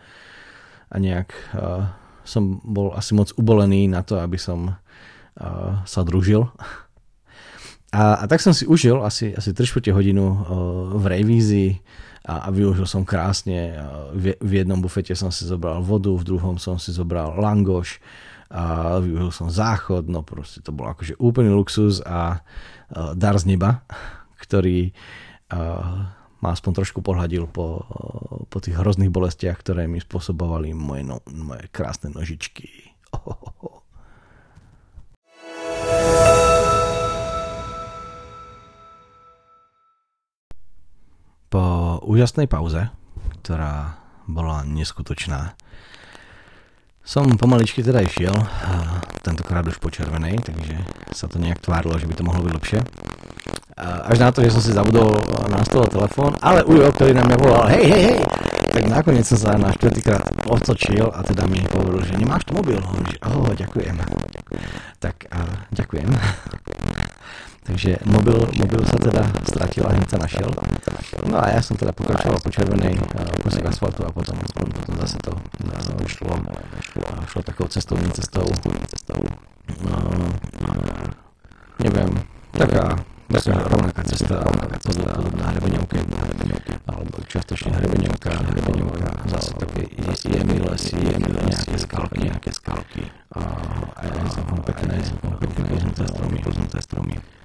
a 0.90 0.96
nejak 0.98 1.30
uh, 1.54 1.90
som 2.22 2.62
bol 2.62 2.94
asi 2.94 3.14
moc 3.14 3.30
ubolený 3.34 3.90
na 3.90 4.06
to, 4.06 4.18
aby 4.18 4.38
som 4.38 4.74
uh, 4.74 5.74
sa 5.86 6.00
družil. 6.06 6.46
A, 7.94 8.22
a 8.22 8.24
tak 8.26 8.42
som 8.42 8.50
si 8.50 8.66
užil 8.66 8.98
asi, 9.02 9.30
asi 9.34 9.54
3 9.54 9.94
hodinu 9.94 10.24
uh, 10.26 10.36
v 10.98 11.04
revízii 11.18 11.70
a, 12.26 12.46
a 12.46 12.48
využil 12.50 12.88
som 12.88 13.06
krásne. 13.06 13.78
V, 14.16 14.34
v 14.40 14.52
jednom 14.62 14.80
bufete 14.80 15.14
som 15.14 15.30
si 15.30 15.46
zobral 15.46 15.84
vodu, 15.84 16.10
v 16.10 16.26
druhom 16.26 16.56
som 16.58 16.80
si 16.80 16.90
zobral 16.90 17.36
langoš, 17.36 18.00
a 18.54 18.96
využil 19.02 19.34
som 19.34 19.50
záchod, 19.50 20.06
no 20.06 20.22
proste 20.22 20.62
to 20.62 20.70
bol 20.70 20.86
akože 20.86 21.18
úplný 21.18 21.50
luxus 21.50 21.98
a 22.06 22.38
uh, 22.38 23.10
dar 23.18 23.34
z 23.34 23.50
neba, 23.50 23.82
ktorý 24.38 24.94
uh, 25.50 26.06
ma 26.38 26.48
aspoň 26.54 26.72
trošku 26.78 27.02
pohľadil 27.02 27.50
po, 27.50 27.82
uh, 27.82 28.46
po 28.46 28.58
tých 28.62 28.78
hrozných 28.78 29.10
bolestiach, 29.10 29.58
ktoré 29.58 29.90
mi 29.90 29.98
spôsobovali 29.98 30.70
moje, 30.70 31.02
no, 31.02 31.18
moje 31.34 31.66
krásne 31.74 32.14
nožičky. 32.14 32.94
Oh, 33.10 33.82
Po 41.54 42.02
úžasnej 42.02 42.50
pauze, 42.50 42.90
ktorá 43.38 43.94
bola 44.26 44.66
neskutočná, 44.66 45.54
som 47.04 47.28
pomaličky 47.36 47.84
teda 47.84 48.00
išiel, 48.00 48.32
tentokrát 49.20 49.60
už 49.68 49.76
po 49.76 49.92
červenej, 49.92 50.40
takže 50.40 50.74
sa 51.12 51.28
to 51.28 51.36
nejak 51.36 51.60
tvárilo, 51.60 52.00
že 52.00 52.08
by 52.08 52.14
to 52.16 52.24
mohlo 52.24 52.40
byť 52.48 52.54
lepšie. 52.56 52.80
Až 53.84 54.16
na 54.22 54.32
to, 54.32 54.40
že 54.40 54.56
som 54.56 54.62
si 54.64 54.72
zabudol 54.72 55.12
na 55.52 55.60
stole 55.68 55.84
telefón, 55.92 56.32
ale 56.40 56.64
Ujo, 56.64 56.88
ktorý 56.96 57.12
na 57.12 57.28
mňa 57.28 57.36
volal, 57.36 57.66
hej, 57.76 57.84
hej, 57.84 58.02
hej, 58.08 58.18
tak 58.72 58.84
nakoniec 58.88 59.26
som 59.28 59.36
sa 59.36 59.60
na 59.60 59.68
štvrtýkrát 59.70 60.48
otočil 60.48 61.12
a 61.12 61.20
teda 61.20 61.44
mi 61.44 61.60
hovoril, 61.76 62.02
že 62.02 62.16
nemáš 62.16 62.48
tu 62.48 62.56
mobil. 62.56 62.80
Hovorím, 62.80 63.06
že 63.06 63.18
oh, 63.22 63.52
ďakujem. 63.52 63.96
Tak 64.98 65.28
a 65.28 65.38
ďakujem. 65.70 66.08
Takže 67.64 67.96
mobil, 68.04 68.36
mobil 68.60 68.80
sa 68.84 69.00
teda 69.00 69.24
stratil 69.48 69.88
a 69.88 69.96
hneď 69.96 70.08
sa 70.12 70.18
našiel. 70.20 70.52
No 71.24 71.40
a 71.40 71.48
ja 71.48 71.64
som 71.64 71.80
teda 71.80 71.96
pokračoval 71.96 72.36
po 72.44 72.52
červenej 72.52 73.00
kúsek 73.40 73.64
asfaltu 73.64 74.04
a 74.04 74.12
potom, 74.12 74.36
potom 74.52 74.94
zase 75.00 75.16
to, 75.24 75.32
zase 75.72 75.90
to 75.96 76.04
šlo, 76.04 76.32
šlo. 77.24 77.40
Takou 77.40 77.64
cestovnou 77.64 78.12
cestou. 78.12 78.44
No, 79.80 79.96
neviem, 81.80 82.12
taká 82.52 83.00
taká 83.32 83.56
rovnaká 83.66 84.02
cesta, 84.04 84.34
rovnaká 84.44 84.76
cesta. 84.78 85.06
na 85.40 85.46
hrebeňovke, 85.50 85.98
alebo 86.86 87.16
čiastočne 87.26 87.72
hrebeňovka, 87.74 88.30
hrebeňovka, 88.30 89.08
zase 89.32 89.50
také 89.58 89.82
jemný 90.28 90.60
lesy, 90.68 90.94
jemný 91.00 91.32
nejaké 91.48 91.76
skalky, 91.80 92.18
nejaké 92.28 92.50
skalky. 92.52 93.02
A 93.34 93.40
aj 93.98 94.08
celkom 94.30 94.60
pekné, 94.62 94.96
celkom 95.00 95.32
pekné, 95.40 95.66
stromy, 96.06 96.38
stromy 96.78 97.16
a, 97.16 97.20
a 97.20 97.43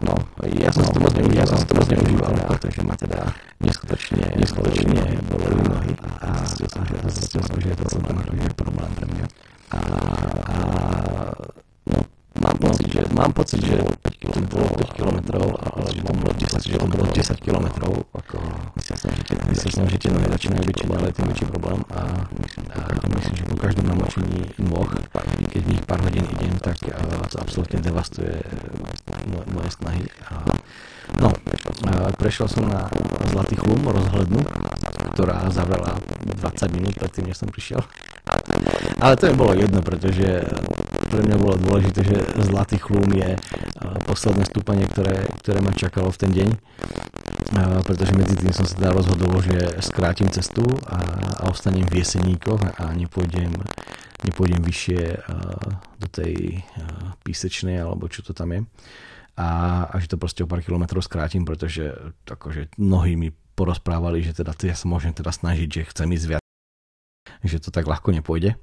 no, 0.00 0.14
ja 0.48 0.70
som 0.72 0.82
si 0.84 0.92
to 0.92 1.20
ja 1.34 1.44
som 1.46 1.58
to 1.66 1.72
moc 1.76 1.88
neužíval, 1.88 2.32
pretože 2.48 2.80
ma 2.82 2.94
teda 2.96 3.20
neskutočne, 3.60 4.24
neskutočne 4.40 5.02
boleli 5.28 5.62
nohy 5.68 5.92
a 6.22 6.28
zistil 6.48 6.68
som, 6.70 6.82
že, 6.88 6.96
zistil 7.10 7.42
som, 7.44 7.56
že 7.60 7.68
je 7.72 7.76
to 7.76 7.86
problém, 7.90 8.16
že 8.24 8.44
je 8.48 8.54
problém 8.56 8.90
pre 8.96 9.06
mňa. 9.10 9.26
A, 9.74 9.76
a 9.76 10.52
no, 10.60 10.63
že, 12.94 13.02
mám 13.10 13.34
pocit, 13.34 13.58
že 13.58 13.74
to 14.22 14.38
bolo 14.46 14.70
5 14.78 14.94
km, 14.94 15.18
ale 15.42 15.86
že 15.90 16.00
to 16.06 16.12
bolo 16.14 16.30
10, 16.30 16.62
že 16.62 16.78
to 16.78 16.86
bolo 16.86 17.04
10 17.10 17.42
km, 17.42 17.66
ako 18.14 18.36
myslel 18.78 18.96
som, 19.02 19.10
že 19.10 19.22
tie, 19.26 19.36
myslel 19.50 19.70
som, 19.74 19.84
že 19.90 19.98
tie 19.98 20.10
nohy 20.14 20.26
začínajú 20.30 20.62
byť 20.62 20.76
čím 20.78 20.90
ďalej 20.94 21.12
tým 21.18 21.26
väčší 21.26 21.46
problém 21.50 21.80
a, 21.90 22.02
a 22.70 22.78
myslím, 23.18 23.34
že 23.34 23.44
po 23.50 23.56
každom 23.58 23.86
namočení 23.90 24.40
nôh, 24.62 24.90
keď 25.50 25.62
v 25.66 25.70
nich 25.74 25.82
pár 25.82 26.00
hodín 26.06 26.22
idem, 26.38 26.54
tak 26.62 26.78
to 27.34 27.36
absolútne 27.42 27.82
devastuje 27.82 28.38
moje, 29.26 29.46
moje 29.50 29.70
snahy. 29.74 30.04
A, 30.30 30.34
no, 31.18 31.34
a 31.90 32.14
prešiel 32.14 32.46
som 32.46 32.70
na 32.70 32.86
Zlatý 33.34 33.58
chlum, 33.58 33.82
rozhlednu, 33.82 34.38
ktorá 35.18 35.50
zavrela 35.50 35.98
20 36.22 36.78
minút 36.78 36.94
predtým, 36.94 37.26
než 37.26 37.42
som 37.42 37.50
prišiel. 37.50 37.82
Ale 39.02 39.18
to 39.18 39.26
mi 39.26 39.34
bolo 39.34 39.52
jedno, 39.58 39.82
pretože 39.82 40.46
pre 41.10 41.20
mňa 41.24 41.36
bolo 41.38 41.54
dôležité, 41.58 42.00
že 42.04 42.18
Zlatý 42.44 42.78
chlum 42.78 43.06
je 43.14 43.38
posledné 44.06 44.44
stúpanie, 44.48 44.86
ktoré, 44.88 45.26
ktoré 45.42 45.58
ma 45.60 45.72
čakalo 45.74 46.10
v 46.10 46.20
ten 46.20 46.30
deň, 46.32 46.48
pretože 47.86 48.12
medzi 48.16 48.34
tým 48.38 48.52
som 48.54 48.66
sa 48.66 48.74
teda 48.78 48.90
rozhodol, 48.94 49.38
že 49.42 49.78
skrátim 49.84 50.30
cestu 50.32 50.64
a, 50.86 51.00
a 51.40 51.52
ostanem 51.52 51.86
v 51.86 52.02
Jeseníkoch 52.02 52.80
a 52.80 52.90
nepôjdem, 52.96 53.52
nepôjdem 54.26 54.62
vyššie 54.62 55.00
do 56.00 56.08
tej 56.10 56.62
písečnej 57.22 57.78
alebo 57.82 58.10
čo 58.10 58.24
to 58.24 58.34
tam 58.34 58.54
je 58.54 58.60
a, 59.34 59.48
a 59.90 59.94
že 59.98 60.14
to 60.14 60.16
proste 60.20 60.46
o 60.46 60.50
pár 60.50 60.62
kilometrov 60.62 61.02
skrátim, 61.02 61.42
pretože 61.42 61.90
akože 62.26 62.78
nohy 62.78 63.18
mi 63.18 63.34
porozprávali, 63.58 64.22
že 64.22 64.34
teda 64.34 64.54
ja 64.62 64.78
sa 64.78 64.86
môžem 64.86 65.10
teda 65.10 65.34
snažiť, 65.34 65.68
že 65.70 65.90
chcem 65.90 66.08
ísť 66.14 66.26
viac, 66.30 66.44
že 67.42 67.58
to 67.58 67.74
tak 67.74 67.86
ľahko 67.86 68.14
nepôjde. 68.14 68.54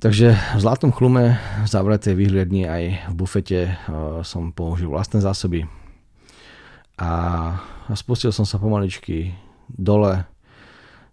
Takže 0.00 0.32
v 0.32 0.60
Zlatom 0.64 0.96
chlume 0.96 1.36
v 1.36 1.68
zavretej 1.68 2.16
výhľadni 2.16 2.64
aj 2.64 3.12
v 3.12 3.14
bufete 3.20 3.60
uh, 3.68 4.24
som 4.24 4.48
použil 4.48 4.88
vlastné 4.88 5.20
zásoby 5.20 5.68
a, 6.96 7.60
spustil 7.92 8.32
som 8.32 8.48
sa 8.48 8.56
pomaličky 8.56 9.36
dole. 9.68 10.24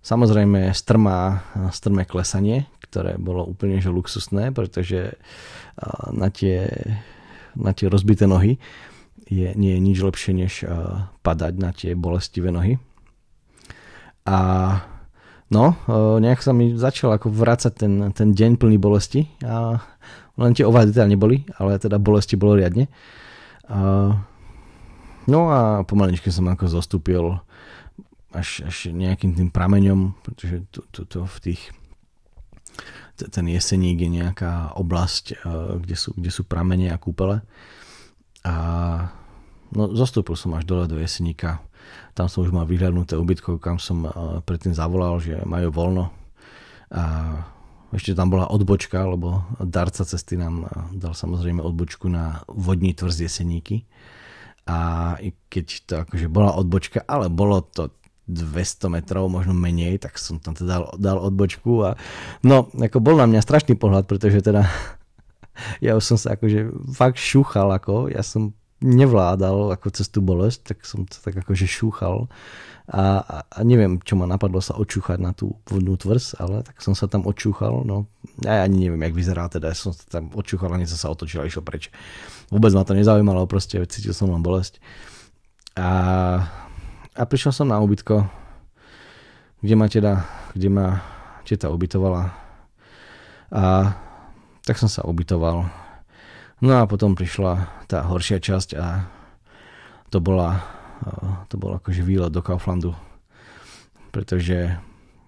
Samozrejme 0.03 0.71
strmá, 0.71 1.43
strmé 1.75 2.07
klesanie, 2.07 2.71
ktoré 2.87 3.19
bolo 3.19 3.43
úplne 3.43 3.83
že 3.83 3.91
luxusné, 3.91 4.55
pretože 4.55 5.19
uh, 5.19 6.07
na 6.15 6.31
tie, 6.31 6.71
na 7.59 7.75
tie 7.75 7.91
rozbité 7.91 8.23
nohy 8.23 8.55
je, 9.27 9.51
nie 9.59 9.75
je 9.75 9.83
nič 9.83 9.99
lepšie, 9.99 10.31
než 10.31 10.63
uh, 10.63 11.11
padať 11.27 11.53
na 11.59 11.75
tie 11.75 11.91
bolestivé 11.91 12.55
nohy. 12.55 12.79
A 14.23 14.39
No, 15.47 15.79
nejak 16.19 16.43
sa 16.43 16.51
mi 16.51 16.75
začal 16.75 17.15
ako 17.15 17.31
vrácať 17.31 17.71
ten, 17.71 17.93
ten 18.11 18.35
deň 18.35 18.59
plný 18.59 18.75
bolesti 18.75 19.31
a 19.47 19.79
len 20.35 20.51
tie 20.51 20.67
ovady 20.67 20.91
teda 20.91 21.07
neboli, 21.07 21.47
ale 21.55 21.79
teda 21.79 21.95
bolesti 21.97 22.35
bolo 22.35 22.59
riadne. 22.59 22.91
A, 23.71 24.11
no 25.23 25.39
a 25.47 25.87
pomaličky 25.87 26.27
som 26.35 26.51
ako 26.51 26.67
zostúpil 26.67 27.39
až, 28.35 28.67
až 28.67 28.91
nejakým 28.91 29.39
tým 29.39 29.49
prameňom, 29.49 30.19
pretože 30.19 30.67
tu, 30.67 30.83
tu, 30.91 31.07
tu 31.07 31.23
v 31.23 31.39
tých 31.39 31.71
ten 33.17 33.49
jeseník 33.49 33.97
je 33.97 34.09
nejaká 34.13 34.77
oblasť, 34.77 35.41
kde 35.81 35.95
sú, 35.97 36.13
kde 36.13 36.29
sú 36.29 36.45
pramene 36.45 36.93
a 36.93 37.01
kúpele. 37.01 37.41
A 38.45 38.53
no, 39.73 39.89
zostúpil 39.97 40.37
som 40.37 40.53
až 40.53 40.69
dole 40.69 40.85
do 40.85 41.01
jeseníka. 41.01 41.65
Tam 42.17 42.25
som 42.25 42.41
už 42.41 42.49
mal 42.49 42.65
vyhľadnuté 42.65 43.13
ubytko, 43.13 43.61
kam 43.61 43.77
som 43.77 44.09
predtým 44.41 44.73
zavolal, 44.73 45.21
že 45.21 45.37
majú 45.45 45.69
voľno. 45.69 46.09
A 46.89 47.03
ešte 47.93 48.17
tam 48.17 48.33
bola 48.33 48.49
odbočka, 48.49 49.05
lebo 49.05 49.45
darca 49.61 50.01
cesty 50.01 50.33
nám 50.33 50.65
dal 50.97 51.13
samozrejme 51.13 51.61
odbočku 51.61 52.09
na 52.09 52.41
vodní 52.49 52.97
tvrz 52.97 53.29
Jeseníky. 53.29 53.85
A 54.65 55.13
i 55.21 55.31
keď 55.47 55.65
to 55.85 55.93
akože 56.03 56.27
bola 56.27 56.57
odbočka, 56.57 57.05
ale 57.05 57.29
bolo 57.29 57.61
to 57.61 57.93
200 58.27 58.91
metrov, 58.91 59.31
možno 59.31 59.55
menej, 59.55 60.03
tak 60.03 60.19
som 60.19 60.41
tam 60.41 60.51
teda 60.51 60.67
dal, 60.67 60.83
dal 60.99 61.17
odbočku 61.21 61.87
a 61.87 61.95
no, 62.43 62.67
ako 62.75 62.99
bol 62.99 63.15
na 63.15 63.23
mňa 63.23 63.39
strašný 63.39 63.79
pohľad, 63.79 64.03
pretože 64.03 64.43
teda 64.43 64.67
ja 65.85 65.95
už 65.95 66.03
som 66.03 66.17
sa 66.19 66.35
akože 66.35 66.91
fakt 66.91 67.21
šúchal, 67.21 67.71
ako 67.71 68.11
ja 68.11 68.19
som 68.25 68.56
nevládal 68.83 69.73
ako 69.73 69.87
cez 69.89 70.07
tú 70.09 70.21
bolesť, 70.21 70.73
tak 70.73 70.85
som 70.85 71.09
to 71.09 71.17
tak 71.17 71.33
akože 71.33 71.65
šúchal 71.65 72.29
a, 72.87 73.19
a, 73.19 73.37
a 73.49 73.59
neviem, 73.65 73.97
čo 73.99 74.13
ma 74.13 74.29
napadlo 74.29 74.61
sa 74.61 74.77
očúchať 74.77 75.17
na 75.17 75.33
tú 75.33 75.57
vodnú 75.65 75.97
tvrz, 75.97 76.37
ale 76.37 76.61
tak 76.61 76.77
som 76.79 76.93
sa 76.93 77.09
tam 77.09 77.25
očúchal, 77.25 77.81
no 77.83 78.05
ja 78.45 78.61
ani 78.61 78.85
neviem, 78.85 79.01
jak 79.09 79.17
vyzerá, 79.17 79.49
teda 79.49 79.73
som 79.73 79.91
sa 79.91 80.21
tam 80.21 80.29
očúchal 80.37 80.69
a 80.69 80.77
sa 80.85 81.09
otočil 81.09 81.41
a 81.41 81.49
išiel 81.49 81.65
preč. 81.65 81.89
Vôbec 82.53 82.71
ma 82.77 82.85
to 82.85 82.93
nezaujímalo, 82.93 83.49
proste 83.49 83.81
cítil 83.89 84.13
som 84.13 84.29
len 84.29 84.45
bolesť. 84.45 84.77
A 85.77 85.89
a 87.17 87.25
prišiel 87.25 87.49
som 87.49 87.65
na 87.65 87.81
ubytko, 87.81 88.29
kde 89.65 89.73
ma 89.73 89.89
teda, 89.89 90.21
kde 90.53 90.69
ma 90.69 91.01
teta 91.41 91.73
ubytovala. 91.73 92.29
A 93.49 93.89
tak 94.61 94.77
som 94.77 94.85
sa 94.85 95.01
ubytoval. 95.01 95.65
No 96.57 96.73
a 96.73 96.89
potom 96.89 97.13
prišla 97.13 97.85
tá 97.85 98.01
horšia 98.05 98.41
časť 98.41 98.69
a 98.77 99.05
to 100.09 100.17
bola, 100.17 100.63
to 101.51 101.55
bol 101.59 101.77
akože 101.77 102.01
výlet 102.01 102.33
do 102.33 102.41
Kauflandu. 102.41 102.97
Pretože 104.09 104.73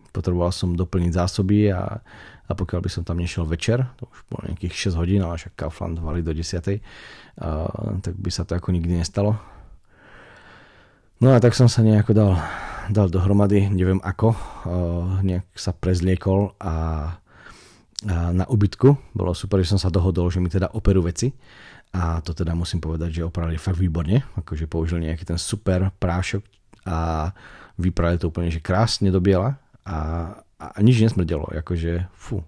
potreboval 0.09 0.49
som 0.49 0.73
doplniť 0.73 1.13
zásoby 1.13 1.69
a, 1.69 2.01
a 2.49 2.51
pokiaľ 2.57 2.81
by 2.81 2.89
som 2.89 3.03
tam 3.05 3.21
nešiel 3.21 3.45
večer, 3.45 3.85
to 4.01 4.09
už 4.09 4.25
bolo 4.25 4.49
nejakých 4.49 4.89
6 4.89 4.97
hodín, 4.97 5.21
ale 5.21 5.37
však 5.37 5.53
Kaufland 5.53 6.01
vali 6.01 6.25
do 6.25 6.33
10, 6.33 6.65
a, 6.65 6.69
tak 8.01 8.17
by 8.17 8.29
sa 8.33 8.41
to 8.41 8.57
ako 8.57 8.73
nikdy 8.73 8.97
nestalo 8.97 9.37
No 11.19 11.35
a 11.35 11.43
tak 11.43 11.51
som 11.51 11.67
sa 11.67 11.83
nejako 11.83 12.15
dal, 12.15 12.39
dal 12.87 13.11
dohromady, 13.11 13.67
neviem 13.67 13.99
ako, 13.99 14.39
nejak 15.19 15.51
sa 15.51 15.75
prezliekol 15.75 16.55
a 16.63 16.73
na 18.07 18.45
ubytku. 18.47 18.95
Bolo 19.11 19.35
super, 19.35 19.59
že 19.59 19.75
som 19.75 19.81
sa 19.81 19.91
dohodol, 19.91 20.31
že 20.31 20.39
mi 20.39 20.47
teda 20.47 20.71
operú 20.71 21.03
veci. 21.03 21.35
A 21.89 22.21
to 22.21 22.37
teda 22.37 22.53
musím 22.53 22.79
povedať, 22.79 23.19
že 23.19 23.27
opravili 23.27 23.57
fakt 23.59 23.81
výborne. 23.81 24.23
Akože 24.37 24.69
použili 24.69 25.09
nejaký 25.09 25.25
ten 25.25 25.39
super 25.41 25.89
prášok 25.97 26.45
a 26.85 27.29
vyprali 27.75 28.21
to 28.21 28.29
úplne, 28.29 28.53
že 28.53 28.63
krásne 28.63 29.09
do 29.09 29.19
biela 29.19 29.57
a, 29.83 30.31
a 30.61 30.79
nič 30.79 31.01
nesmrdelo. 31.01 31.49
Akože, 31.49 32.07
fú, 32.13 32.45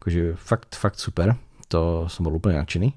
akože 0.00 0.38
fakt, 0.38 0.78
fakt 0.78 1.02
super. 1.02 1.34
To 1.68 2.06
som 2.08 2.24
bol 2.24 2.38
úplne 2.38 2.62
nadšený 2.62 2.94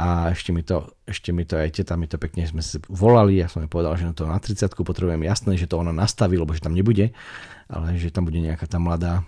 a 0.00 0.32
ešte 0.32 0.54
mi 0.54 0.64
to, 0.64 0.88
ešte 1.04 1.28
mi 1.34 1.44
to 1.44 1.60
aj 1.60 1.76
teta 1.76 1.92
mi 1.98 2.08
to 2.08 2.16
pekne 2.16 2.46
sme 2.48 2.64
si 2.64 2.80
volali, 2.88 3.36
ja 3.36 3.52
som 3.52 3.60
jej 3.60 3.68
povedal, 3.68 3.92
že 4.00 4.08
na 4.08 4.14
to 4.16 4.24
na 4.24 4.40
30 4.40 4.72
potrebujem 4.72 5.20
jasné, 5.28 5.60
že 5.60 5.68
to 5.68 5.76
ona 5.76 5.92
nastaví, 5.92 6.40
lebo 6.40 6.56
že 6.56 6.64
tam 6.64 6.72
nebude, 6.72 7.12
ale 7.68 8.00
že 8.00 8.08
tam 8.08 8.24
bude 8.24 8.40
nejaká 8.40 8.64
tá 8.64 8.80
mladá 8.80 9.26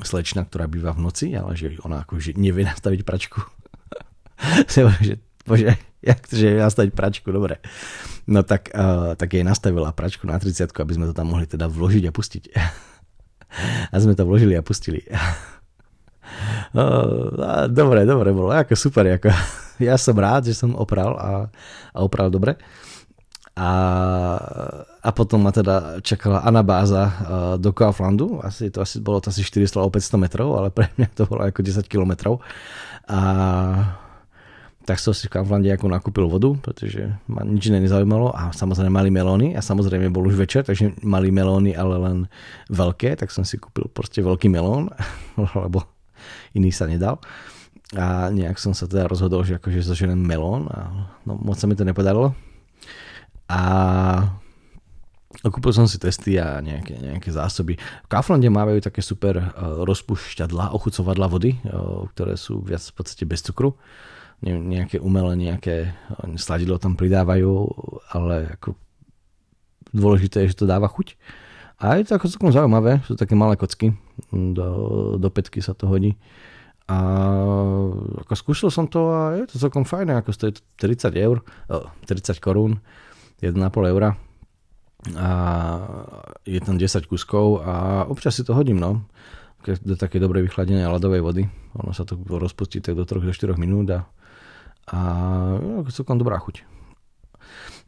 slečna, 0.00 0.48
ktorá 0.48 0.64
býva 0.64 0.96
v 0.96 1.04
noci, 1.04 1.36
ale 1.36 1.52
že 1.52 1.76
ona 1.84 2.02
akože 2.08 2.34
nevie 2.40 2.64
nastaviť 2.64 3.00
pračku. 3.04 3.44
že, 4.72 5.20
bože, 5.44 5.76
jak 6.00 6.18
to, 6.24 6.34
že 6.34 6.56
nastaviť 6.56 6.92
pračku, 6.96 7.28
dobre. 7.28 7.60
No 8.24 8.40
tak, 8.42 8.72
uh, 8.72 9.12
tak 9.14 9.36
jej 9.36 9.44
nastavila 9.44 9.92
pračku 9.92 10.24
na 10.24 10.40
30 10.40 10.72
aby 10.72 10.92
sme 10.96 11.06
to 11.10 11.14
tam 11.14 11.28
mohli 11.30 11.44
teda 11.44 11.68
vložiť 11.68 12.04
a 12.08 12.12
pustiť. 12.12 12.44
a 13.92 13.94
sme 14.00 14.16
to 14.16 14.24
vložili 14.24 14.56
a 14.56 14.64
pustili. 14.64 15.04
Uh, 16.72 17.68
dobre, 17.68 18.08
dobre, 18.08 18.32
bolo 18.32 18.48
ako 18.56 18.72
super, 18.72 19.04
ako 19.04 19.28
ja 19.84 20.00
som 20.00 20.16
rád, 20.16 20.48
že 20.48 20.56
som 20.56 20.72
opral 20.72 21.12
a, 21.20 21.52
a 21.92 21.98
opral 22.00 22.32
dobre. 22.32 22.56
A, 23.52 23.70
a 25.02 25.10
potom 25.10 25.42
ma 25.42 25.50
teda 25.50 25.98
čakala 25.98 26.46
anabáza 26.46 27.02
uh, 27.02 27.12
do 27.58 27.74
Kauflandu, 27.74 28.38
asi 28.38 28.70
to 28.70 28.78
asi, 28.78 29.02
bolo 29.02 29.18
to 29.18 29.34
asi 29.34 29.42
400 29.42 29.82
alebo 29.82 29.98
500 29.98 30.14
metrov, 30.22 30.48
ale 30.54 30.70
pre 30.70 30.86
mňa 30.94 31.10
to 31.18 31.26
bolo 31.26 31.42
ako 31.42 31.58
10 31.58 31.90
kilometrov. 31.90 32.38
A 33.10 33.18
tak 34.86 35.02
som 35.02 35.10
si 35.10 35.26
v 35.26 35.34
Kauflande 35.38 35.70
ako 35.74 35.90
nakúpil 35.90 36.26
vodu, 36.30 36.54
pretože 36.58 37.06
ma 37.26 37.42
nič 37.42 37.70
iné 37.70 37.82
nezaujímalo 37.82 38.30
a 38.30 38.54
samozrejme 38.54 38.94
mali 38.94 39.10
melóny 39.10 39.58
a 39.58 39.62
samozrejme 39.62 40.10
bol 40.10 40.26
už 40.26 40.38
večer, 40.38 40.62
takže 40.62 40.94
mali 41.02 41.34
melóny, 41.34 41.74
ale 41.74 41.98
len 41.98 42.18
veľké, 42.70 43.18
tak 43.18 43.34
som 43.34 43.42
si 43.42 43.58
kúpil 43.58 43.90
proste 43.90 44.22
veľký 44.22 44.50
melón, 44.50 44.90
lebo 45.66 45.82
iný 46.54 46.70
sa 46.70 46.86
nedal 46.86 47.18
a 47.92 48.32
nejak 48.32 48.56
som 48.56 48.72
sa 48.72 48.88
teda 48.88 49.04
rozhodol, 49.04 49.44
že 49.44 49.60
akože 49.60 49.84
zoženem 49.84 50.16
melón 50.16 50.64
a 50.72 51.10
no, 51.28 51.36
moc 51.36 51.60
sa 51.60 51.68
mi 51.68 51.76
to 51.76 51.84
nepodarilo. 51.84 52.32
A 53.52 53.60
kúpil 55.40 55.72
som 55.72 55.88
si 55.88 55.96
testy 55.96 56.36
a 56.36 56.60
nejaké, 56.60 56.92
nejaké 57.00 57.32
zásoby. 57.32 57.80
V 57.80 58.08
Kauflande 58.12 58.52
mávajú 58.52 58.84
také 58.84 59.00
super 59.00 59.40
uh, 59.40 59.82
rozpušťadla, 59.82 60.76
ochucovadla 60.76 61.26
vody, 61.26 61.56
uh, 61.64 62.04
ktoré 62.12 62.36
sú 62.36 62.60
viac 62.60 62.84
v 62.84 62.94
podstate 62.94 63.24
bez 63.24 63.40
cukru. 63.40 63.74
Ne, 64.42 64.58
nejaké 64.58 65.00
umelé, 65.00 65.38
nejaké 65.38 65.90
uh, 65.90 66.36
sladidlo 66.36 66.76
tam 66.76 66.94
pridávajú, 66.94 67.48
ale 68.12 68.52
ako 68.60 68.76
dôležité 69.96 70.44
je, 70.44 70.52
že 70.52 70.60
to 70.64 70.70
dáva 70.70 70.86
chuť. 70.86 71.16
A 71.82 71.98
je 71.98 72.06
to 72.06 72.14
ako 72.20 72.30
celkom 72.30 72.52
zaujímavé, 72.54 73.02
sú 73.08 73.18
také 73.18 73.34
malé 73.34 73.58
kocky, 73.58 73.90
do, 74.30 74.66
do 75.18 75.28
petky 75.34 75.58
sa 75.58 75.74
to 75.74 75.90
hodí. 75.90 76.14
A 76.86 76.98
ako 78.22 78.34
skúšal 78.38 78.70
som 78.70 78.86
to 78.86 79.10
a 79.10 79.34
je 79.42 79.50
to 79.50 79.56
celkom 79.58 79.82
fajné, 79.82 80.14
ako 80.14 80.30
stojí 80.30 80.54
30 80.78 81.14
eur, 81.18 81.42
30 82.06 82.38
korún, 82.38 82.78
1,5 83.42 83.58
eura 83.90 84.14
a 85.18 85.28
je 86.46 86.60
tam 86.62 86.78
10 86.78 87.10
kuskov 87.10 87.66
a 87.66 88.04
občas 88.06 88.38
si 88.38 88.46
to 88.46 88.54
hodím, 88.54 88.78
no. 88.78 89.02
Do 89.62 89.94
také 89.94 90.18
dobre 90.18 90.42
vychladenej 90.42 90.90
ľadovej 90.90 91.22
vody. 91.22 91.42
Ono 91.78 91.94
sa 91.94 92.02
to 92.02 92.18
rozpustí 92.18 92.82
tak 92.82 92.98
do 92.98 93.06
3 93.06 93.22
4 93.30 93.54
minút 93.54 93.90
a, 93.94 94.06
a 94.90 94.98
je 95.86 95.94
celkom 95.94 96.18
dobrá 96.18 96.38
chuť. 96.38 96.66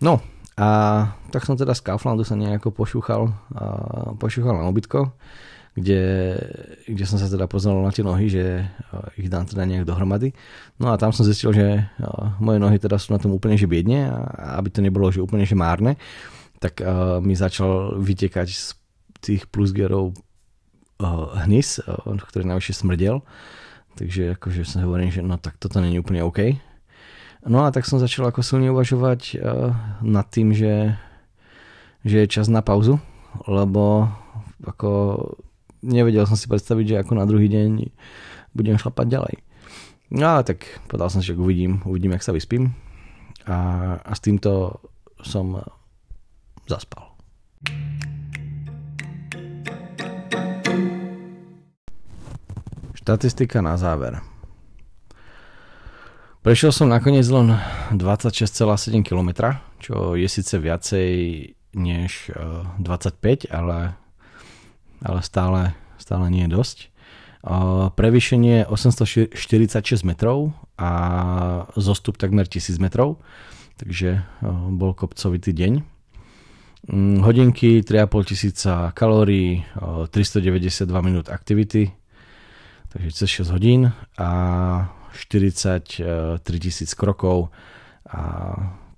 No 0.03 0.23
a 0.55 0.69
tak 1.35 1.43
som 1.47 1.59
teda 1.59 1.75
z 1.75 1.83
Kauflandu 1.83 2.23
sa 2.23 2.39
nejako 2.39 2.71
pošúchal, 2.71 3.31
a 3.55 3.65
pošúchal 4.15 4.55
na 4.55 4.71
obytko 4.71 5.15
kde, 5.75 6.03
kde 6.87 7.05
som 7.05 7.19
sa 7.19 7.27
teda 7.27 7.51
poznal 7.51 7.83
na 7.83 7.91
tie 7.91 8.07
nohy, 8.07 8.31
že 8.31 8.63
ich 9.19 9.27
dám 9.27 9.43
teda 9.43 9.67
nejak 9.67 9.83
dohromady. 9.83 10.31
No 10.79 10.95
a 10.95 10.99
tam 10.99 11.11
som 11.11 11.27
zistil, 11.27 11.51
že 11.51 11.91
moje 12.39 12.63
nohy 12.63 12.79
teda 12.79 12.95
sú 12.95 13.11
na 13.11 13.19
tom 13.19 13.35
úplne 13.35 13.59
že 13.59 13.67
biedne 13.67 14.07
a 14.07 14.63
aby 14.63 14.71
to 14.71 14.79
nebolo 14.79 15.11
že 15.11 15.19
úplne 15.19 15.43
že 15.43 15.59
márne, 15.59 15.99
tak 16.65 16.81
uh, 16.81 17.21
mi 17.21 17.37
začal 17.37 18.01
vytekať 18.01 18.49
z 18.49 18.73
tých 19.21 19.45
plusgerov 19.53 20.17
uh, 20.17 21.37
hnis, 21.45 21.85
uh, 21.85 22.17
ktorý 22.17 22.49
najvyššie 22.49 22.81
smrdel. 22.81 23.21
Takže 24.01 24.41
akože 24.41 24.65
som 24.65 24.89
hovoril, 24.89 25.13
že 25.13 25.21
no 25.21 25.37
tak 25.37 25.61
toto 25.61 25.85
není 25.85 26.01
úplne 26.01 26.25
OK. 26.25 26.57
No 27.45 27.69
a 27.69 27.71
tak 27.71 27.85
som 27.85 28.01
začal 28.01 28.33
ako 28.33 28.41
silne 28.41 28.73
uvažovať 28.73 29.37
uh, 29.37 29.77
nad 30.01 30.25
tým, 30.33 30.57
že, 30.57 30.97
že 32.01 32.25
je 32.25 32.33
čas 32.33 32.49
na 32.49 32.65
pauzu, 32.65 32.97
lebo 33.45 34.09
ako 34.65 35.21
nevedel 35.85 36.25
som 36.25 36.41
si 36.41 36.49
predstaviť, 36.49 36.87
že 36.89 37.01
ako 37.05 37.13
na 37.21 37.29
druhý 37.29 37.53
deň 37.53 37.93
budem 38.57 38.81
šlapať 38.81 39.21
ďalej. 39.21 39.35
No 40.17 40.33
ale 40.33 40.49
tak 40.49 40.65
povedal 40.89 41.13
som 41.13 41.21
si, 41.21 41.29
že 41.29 41.37
uvidím, 41.37 41.85
uvidím, 41.85 42.17
jak 42.17 42.25
sa 42.25 42.33
vyspím. 42.33 42.73
A, 43.45 44.01
a 44.01 44.13
s 44.17 44.25
týmto 44.25 44.81
som 45.21 45.61
zaspal. 46.67 47.13
Štatistika 52.95 53.61
na 53.61 53.77
záver. 53.77 54.25
Prešiel 56.45 56.73
som 56.73 56.93
nakoniec 56.93 57.25
len 57.33 57.57
26,7 57.97 59.01
km, 59.01 59.57
čo 59.81 60.17
je 60.17 60.29
síce 60.29 60.57
viacej 60.61 61.13
než 61.75 62.33
25, 62.81 63.49
eh, 63.49 63.53
ale 63.53 63.97
ale 65.05 65.21
stále, 65.21 65.77
stále 66.01 66.33
nie 66.33 66.49
je 66.49 66.57
dosť. 66.57 66.79
Prevýšenie 67.95 68.65
846 68.73 69.37
metrov 70.09 70.57
a 70.81 70.91
zostup 71.77 72.17
takmer 72.17 72.49
1000 72.49 72.81
metrov, 72.81 73.21
takže 73.77 74.25
bol 74.73 74.97
kopcovitý 74.97 75.53
deň. 75.53 75.94
Mm, 76.85 77.25
hodinky 77.25 77.81
3,5 77.81 78.25
tisíca 78.25 78.93
kalórií, 78.93 79.65
392 80.11 81.01
minút 81.01 81.29
aktivity, 81.33 81.89
takže 82.93 83.11
cez 83.13 83.31
6 83.31 83.51
hodín 83.51 83.93
a 84.21 84.31
43 85.17 86.61
tisíc 86.61 86.93
krokov 86.93 87.49
a 88.05 88.21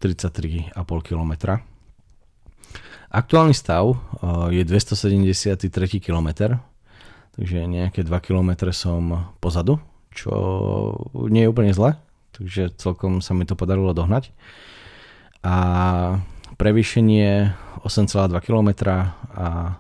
33,5 0.03 0.75
km. 1.03 1.63
Aktuálny 3.07 3.55
stav 3.55 3.95
je 4.51 4.65
273 4.67 5.71
km, 6.03 6.59
takže 7.39 7.71
nejaké 7.71 8.03
2 8.03 8.11
km 8.19 8.51
som 8.75 9.31
pozadu, 9.39 9.79
čo 10.11 10.35
nie 11.31 11.47
je 11.47 11.51
úplne 11.55 11.71
zle, 11.71 11.95
takže 12.35 12.75
celkom 12.83 13.23
sa 13.23 13.31
mi 13.31 13.47
to 13.47 13.55
podarilo 13.55 13.95
dohnať. 13.95 14.35
A 15.47 15.55
prevýšenie 16.57 17.53
8,2 17.85 18.33
km 18.41 18.71
a 19.37 19.79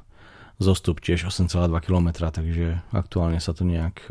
zostup 0.56 1.00
tiež 1.00 1.28
8,2 1.28 1.72
km, 1.84 2.08
takže 2.32 2.80
aktuálne 2.92 3.40
sa 3.40 3.52
to 3.52 3.64
nejak, 3.64 4.08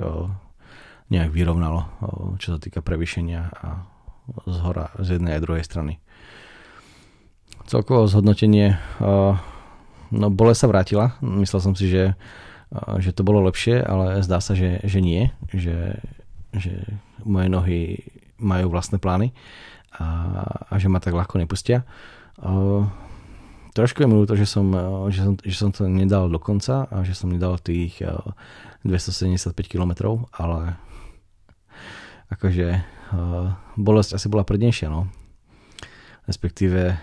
nejak 1.09 1.29
vyrovnalo, 1.33 1.89
čo 2.37 2.57
sa 2.57 2.59
týka 2.61 2.85
prevýšenia 2.85 3.41
a 3.49 3.67
z 4.45 4.57
hora, 4.61 4.89
z 4.97 5.17
jednej 5.17 5.37
a 5.37 5.43
druhej 5.43 5.65
strany. 5.65 6.01
Celkovo 7.65 8.05
zhodnotenie, 8.05 8.77
no 10.13 10.27
bole 10.29 10.53
sa 10.53 10.69
vrátila, 10.69 11.17
myslel 11.21 11.61
som 11.61 11.73
si, 11.73 11.89
že, 11.89 12.13
že 13.01 13.09
to 13.13 13.25
bolo 13.25 13.41
lepšie, 13.45 13.81
ale 13.81 14.21
zdá 14.21 14.37
sa, 14.41 14.53
že, 14.53 14.81
že 14.85 15.01
nie, 15.01 15.33
že, 15.49 15.97
že 16.53 16.73
moje 17.25 17.49
nohy 17.49 17.79
majú 18.37 18.69
vlastné 18.69 19.01
plány 19.01 19.33
a, 19.97 20.05
a 20.69 20.73
že 20.77 20.89
ma 20.89 21.01
tak 21.01 21.17
ľahko 21.17 21.41
nepustia. 21.41 21.85
Uh, 21.85 22.24
trošku 23.75 24.03
je 24.03 24.07
mi 24.07 24.15
ľúto, 24.15 24.35
že 24.35 24.47
som, 24.47 24.67
že, 25.11 25.21
som, 25.23 25.33
že 25.39 25.55
som 25.55 25.69
to 25.71 25.87
nedal 25.87 26.27
do 26.27 26.39
konca 26.39 26.87
a 26.87 27.03
že 27.03 27.15
som 27.15 27.31
nedal 27.31 27.59
tých 27.59 27.99
uh, 28.03 28.19
275 28.83 29.55
km, 29.65 30.19
ale 30.35 30.79
akože 32.29 32.95
bolesť 33.77 34.17
asi 34.17 34.27
bola 34.27 34.47
prednejšia, 34.47 34.89
no. 34.89 35.07
Respektíve 36.25 36.97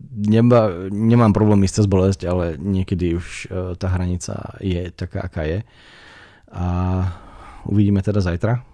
nemá, 0.00 0.72
nemám 0.88 1.32
problém 1.36 1.64
ísť 1.64 1.84
cez 1.84 1.86
bolesť, 1.88 2.20
ale 2.24 2.56
niekedy 2.56 3.16
už 3.16 3.26
uh, 3.26 3.72
tá 3.76 3.92
hranica 3.92 4.56
je 4.60 4.88
taká, 4.92 5.28
aká 5.28 5.42
je. 5.44 5.58
A 6.52 6.64
uvidíme 7.68 8.00
teda 8.00 8.24
zajtra, 8.24 8.64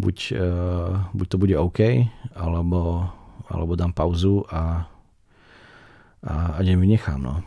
buď, 0.00 0.16
uh, 0.32 0.92
buď 1.12 1.26
to 1.28 1.36
bude 1.36 1.54
OK, 1.58 1.80
alebo, 2.32 3.12
alebo 3.48 3.76
dám 3.76 3.92
pauzu 3.92 4.44
a, 4.52 4.86
a, 6.22 6.34
a 6.56 6.60
deň 6.60 6.76
vynechám. 6.78 7.20
No. 7.20 7.40